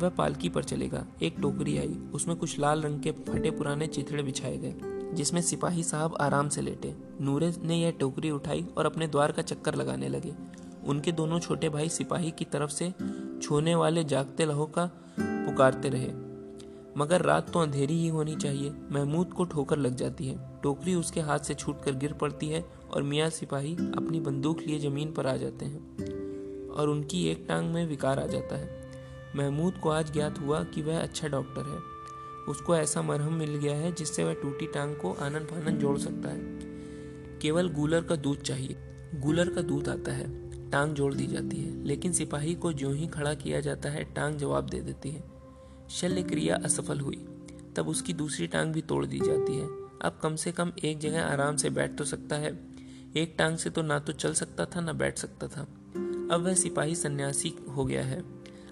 वह 0.00 0.08
पालकी 0.08 0.48
पर 0.48 0.64
चलेगा 0.64 1.06
एक 1.22 1.36
टोकरी 1.42 1.78
आई। 1.78 1.98
उसमें 2.14 2.36
कुछ 2.36 2.58
लाल 2.58 2.82
रंग 2.82 3.00
के 3.02 3.12
फटे 3.12 3.50
पुराने 3.50 3.86
चिथड़े 3.86 4.22
बिछाए 4.22 4.56
गए, 4.56 4.74
जिसमें 5.14 5.40
सिपाही 5.42 5.82
साहब 5.82 6.16
आराम 6.20 6.48
से 6.48 6.62
लेटे। 6.62 6.94
नूरे 7.20 7.52
ने 7.62 7.76
यह 7.76 7.90
टोकरी 7.90 8.30
उठाई 8.30 8.66
और 8.78 8.86
अपने 8.86 9.06
द्वार 9.06 9.32
का 9.32 9.42
चक्कर 9.42 9.74
लगाने 9.74 10.08
लगे। 10.08 10.34
उनके 10.86 11.12
दोनों 11.12 11.38
छोटे 11.40 11.68
भाई 11.68 11.88
सिपाही 11.88 12.30
की 12.30 12.44
तरफ़ 12.44 12.70
से 12.70 12.92
छूने 13.42 13.74
वाले 13.74 14.04
जागते 14.04 14.46
लहो 14.46 14.66
का 14.66 14.90
पुकारते 15.46 15.88
रहे। 15.88 16.24
मगर 16.96 17.22
रात 17.22 17.52
तो 17.52 17.58
अंधेरी 17.58 17.94
ही 17.94 18.08
होनी 18.08 18.36
चाहिए। 18.36 18.74
महमूद 18.90 19.32
को 19.32 19.44
ठोकर 19.44 19.78
लग 19.78 19.96
जाती 19.96 20.26
है। 20.26 20.60
टोकरी 20.62 20.94
उसके 20.94 21.20
हाथ 21.20 21.38
से 21.38 21.54
छूटकर 21.54 21.94
गिर 21.94 22.12
पड़ती 22.12 22.48
है 22.48 22.64
और 22.90 23.02
मियाँ 23.02 23.30
सिपाही 23.30 23.74
अपनी 23.76 24.20
बंदूक 24.20 24.60
लिए 24.60 24.78
ज़मीन 24.78 25.12
पर 25.12 25.26
आ 25.26 25.36
जाते 25.36 25.64
हैं 25.64 25.96
और 26.68 26.88
उनकी 26.88 27.26
एक 27.28 27.44
टांग 27.48 27.74
में 27.74 27.86
विकार 27.86 28.20
आ 28.20 28.26
जाता 28.26 28.56
है। 28.56 28.90
महमूद 29.36 29.74
को 29.74 29.88
आज 29.88 30.12
ज्ञात 30.12 30.38
हुआ 30.38 30.64
कि 30.64 30.82
वह 30.82 31.02
अच्छा 31.02 31.28
डॉक्टर 31.28 31.62
है। 31.62 31.94
उसको 32.48 32.76
ऐसा 32.76 33.02
मरहम 33.02 33.34
मिल 33.34 33.56
गया 33.56 33.76
है 33.76 33.92
जिससे 33.92 34.24
वह 34.24 34.34
टूटी 34.34 34.66
टांग 34.66 34.96
को 34.96 35.12
आनंद 35.12 35.46
फानंद 35.46 35.80
जोड़ 35.80 35.98
सकता 35.98 36.28
है। 36.28 36.40
केवल 37.38 37.68
गूलर 37.68 38.02
का 38.02 38.16
दूध 38.16 38.38
चाहिए। 38.38 38.76
गूलर 39.14 39.48
का 39.48 39.62
दूध 39.62 39.88
आता 39.88 40.12
है। 40.12 40.44
टांग 40.70 40.94
जोड़ 40.94 41.14
दी 41.14 41.26
जाती 41.26 41.56
है। 41.56 41.84
लेकिन 41.84 42.12
सिपाही 42.12 42.54
को 42.54 42.72
जो 42.72 42.90
ही 42.90 43.06
खड़ा 43.06 43.34
किया 43.34 43.60
जाता 43.60 43.88
है, 43.88 44.04
टांग 44.04 44.36
जवाब 44.36 44.66
दे 44.66 44.80
देती 44.80 45.10
है। 45.10 45.33
शल्य 45.90 46.22
क्रिया 46.22 46.56
असफल 46.56 47.00
हुई। 47.00 47.26
तब 47.76 47.88
उसकी 47.88 48.12
दूसरी 48.12 48.46
टांग 48.46 48.72
भी 48.72 48.82
तोड़ 48.82 49.06
दी 49.06 49.18
जाती 49.18 49.56
है। 49.56 49.66
अब 50.02 50.18
कम 50.22 50.36
से 50.36 50.52
कम 50.52 50.72
एक 50.84 50.98
जगह 50.98 51.22
आराम 51.22 51.56
से 51.56 51.70
बैठ 51.70 51.98
तो 51.98 52.04
सकता 52.04 52.36
है। 52.36 52.60
एक 53.16 53.34
टांग 53.38 53.56
से 53.56 53.70
तो 53.70 53.82
ना 53.82 53.98
तो 53.98 54.12
चल 54.12 54.34
सकता 54.34 54.64
था, 54.64 54.80
ना 54.80 54.92
बैठ 54.92 55.18
सकता 55.18 55.48
था। 55.48 55.60
अब 56.30 56.40
वह 56.40 56.54
सिपाही 56.54 56.94
सन्यासी 56.94 57.54
हो 57.76 57.84
गया 57.84 58.04
है। 58.04 58.24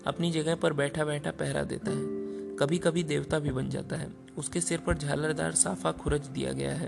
अपनी 0.06 0.30
जगह 0.30 0.54
पर 0.54 0.72
बैठा 0.72 1.04
बैठा 1.04 1.30
पहरा 1.30 1.62
देता 1.62 1.90
है। 1.90 2.22
कभी 2.56 2.78
कभी 2.78 3.02
देवता 3.02 3.38
भी 3.38 3.50
बन 3.50 3.70
जाता 3.70 3.96
है। 3.96 4.14
उसके 4.38 4.60
सिर 4.60 4.78
पर 4.78 4.98
झालरदार 4.98 5.52
साफा 5.52 5.92
खुरच 5.92 6.26
दिया 6.26 6.52
गया 6.52 6.74
है। 6.74 6.86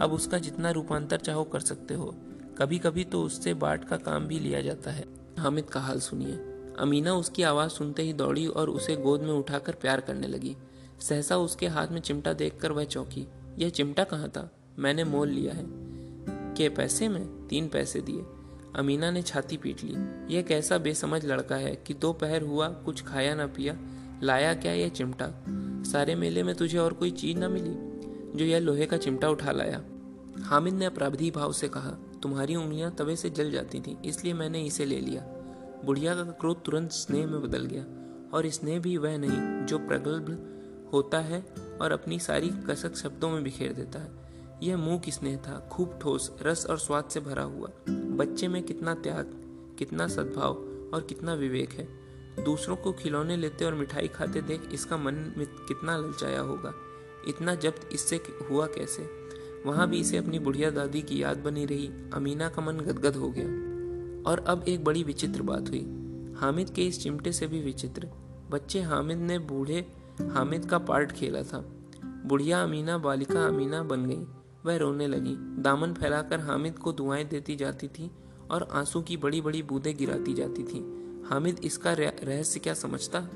अब 0.00 0.12
उसका 0.12 0.38
जितना 0.38 0.70
रूपांतर 0.70 1.16
चाहो 1.16 1.44
कर 1.44 1.60
सकते 1.60 1.94
हो। 1.94 2.16
कभी 2.58 2.78
कभी 2.78 3.04
तो 3.04 3.22
उससे 3.22 3.54
बाट 3.54 3.84
का 3.84 3.96
काम 3.96 4.26
भी 4.26 4.38
लिया 4.38 4.60
जाता 4.60 4.90
है। 4.90 5.04
हामिद 5.38 5.64
का 5.64 5.80
हाल 5.80 6.00
सुनिए। 6.00 6.49
अमीना 6.80 7.14
उसकी 7.14 7.42
आवाज़ 7.42 7.70
सुनते 7.70 8.02
ही 8.02 8.12
दौड़ी 8.12 8.46
और 8.46 8.70
उसे 8.70 8.96
गोद 8.96 9.22
में 9.22 9.32
उठाकर 9.32 9.72
प्यार 9.72 10.00
करने 10.00 10.26
लगी। 10.26 10.56
सहसा 11.00 11.36
उसके 11.36 11.66
हाथ 11.66 11.88
में 11.88 12.00
चिमटा 12.00 12.32
देखकर 12.32 12.72
वह 12.72 12.84
चौंकी, 12.84 13.26
यह 13.58 13.68
चिमटा 13.68 14.04
कहाँ 14.04 14.28
था? 14.28 14.50
मैंने 14.78 15.04
मोल 15.04 15.28
लिया 15.28 15.54
है। 15.54 15.64
के 16.54 16.68
पैसे 16.68 17.08
में? 17.08 17.48
तीन 17.48 17.68
पैसे 17.68 18.00
दिए 18.00 18.24
अमीना 18.76 19.10
ने 19.10 19.22
छाती 19.22 19.56
पीट 19.56 19.76
ली। 19.84 19.94
यह 20.34 20.42
कैसा 20.42 20.78
बेसमझ 20.78 21.24
लड़का 21.24 21.56
है 21.56 21.76
कि 21.76 21.94
दो 21.94 22.12
पहर 22.12 22.42
हुआ, 22.42 22.68
कुछ 22.68 23.04
खाया 23.04 23.34
ना 23.34 23.46
पिया? 23.46 23.76
लाया 24.22 24.54
क्या 24.54 24.72
यह 24.72 24.88
चिमटा? 24.88 25.44
सारे 25.92 26.14
मेले 26.14 26.42
में 26.42 26.54
तुझे 26.54 26.78
और 26.78 26.92
कोई 26.92 27.10
चीज़ 27.10 27.38
ना 27.38 27.48
मिली? 27.48 27.74
जो 28.38 28.44
यह 28.44 28.58
लोहे 28.58 28.86
का 28.86 28.96
चिमटा 28.96 29.28
उठा 29.28 29.52
लाया। 29.52 29.82
हामिद 30.42 30.74
ने 30.74 30.84
अपराधी 30.84 31.30
भाव 31.30 31.52
से 31.52 31.68
कहा, 31.68 31.90
तुम्हारी 32.22 32.56
उंगलियाँ 32.56 32.94
तवे 32.98 33.16
से 33.16 33.30
जल 33.30 33.50
जाती 33.50 33.80
थी, 33.80 33.98
इसलिए 34.04 34.34
मैंने 34.34 34.62
इसे 34.64 34.84
ले 34.84 35.00
लिया। 35.00 35.39
बुढ़िया 35.84 36.14
का 36.14 36.22
क्रोध 36.22 36.64
तुरंत 36.64 36.90
स्नेह 36.90 37.26
में 37.26 37.42
बदल 37.42 37.64
गया। 37.64 37.82
और 38.36 38.48
स्नेह 38.48 38.80
भी 38.80 38.96
वह 38.96 39.18
नहीं, 39.18 39.66
जो 39.66 39.78
प्रगल्भ 39.78 40.56
होता 40.92 41.18
है 41.18 41.54
और 41.80 41.92
अपनी 41.92 42.18
सारी 42.18 42.48
कसक 42.48 42.96
शब्दों 42.96 43.30
में 43.30 43.44
बिखेर 43.44 43.72
देता 43.72 43.98
है। 43.98 44.10
यह 44.62 44.76
मुँह 44.76 44.98
की 44.98 45.10
स्नेह 45.10 45.36
था, 45.36 45.68
खूब 45.72 45.98
ठोस, 46.02 46.36
रस 46.42 46.66
और 46.66 46.78
स्वाद 46.78 47.04
से 47.04 47.20
भरा 47.20 47.42
हुआ। 47.42 47.68
बच्चे 47.90 48.48
में 48.48 48.62
कितना 48.62 48.94
त्याग, 48.94 49.30
कितना 49.78 50.08
सद्भाव 50.08 50.54
और 50.94 51.06
कितना 51.08 51.34
विवेक 51.34 51.70
है। 51.70 51.88
दूसरों 52.44 52.76
को 52.76 52.92
खिलौने 52.92 53.36
लेते 53.36 53.64
और 53.64 53.74
मिठाई 53.74 54.08
खाते 54.08 54.42
देख 54.42 54.68
इसका 54.72 54.96
मन 54.96 55.14
में 55.14 55.46
कितना 55.46 55.96
ललचाया 55.96 56.40
होगा। 56.40 56.74
इतना 57.28 57.54
जब्त 57.54 57.88
इससे 57.92 58.16
हुआ 58.50 58.66
कैसे? 58.66 59.10
वहाँ 59.66 59.90
भी 59.90 60.00
इसे 60.00 60.16
अपनी 60.16 60.38
बुढ़िया 60.38 60.70
दादी 60.70 61.02
की 61.02 61.22
याद 61.22 61.38
बनी 61.38 61.66
रही। 61.66 61.90
अमीना 62.14 62.48
का 62.48 62.62
मन 62.62 62.80
गदगद 62.80 63.16
हो 63.16 63.30
गया। 63.30 63.69
और 64.26 64.44
अब 64.48 64.64
एक 64.68 64.84
बड़ी 64.84 65.02
विचित्र 65.02 65.42
बात 65.42 65.68
हुई। 65.68 65.80
हामिद 66.36 66.70
के 66.70 66.86
इस 66.86 67.02
चिमटे 67.02 67.32
से 67.32 67.46
भी 67.46 67.60
विचित्र। 67.60 68.08
बच्चे 68.50 68.80
हामिद 68.80 69.18
ने 69.18 69.38
बूढ़े 69.38 69.86
हामिद 70.30 70.66
का 70.66 70.78
पार्ट 70.78 71.12
खेला 71.12 71.42
था। 71.42 71.64
बुढ़िया 72.04 72.62
अमीना, 72.62 72.98
बालिका 72.98 73.46
अमीना 73.46 73.82
बन 73.82 74.06
गई। 74.06 74.26
वह 74.66 74.76
रोने 74.76 75.06
लगी। 75.06 75.62
दामन 75.62 75.92
फैलाकर 75.92 76.40
हामिद 76.40 76.78
को 76.78 76.92
दुआएँ 76.92 77.24
देती 77.24 77.56
जाती 77.56 77.88
थी 77.88 78.10
और 78.50 78.68
आँसू 78.72 79.02
की 79.02 79.16
बड़ी 79.16 79.40
बड़ी 79.40 79.62
बूंदें 79.62 79.96
गिराती 79.96 80.34
जाती 80.34 80.62
थी। 80.62 80.78
हामिद 81.26 81.60
इसका 81.64 81.92
रहस्य 81.92 82.60
क्या 82.60 82.74
समझता? 82.74 83.28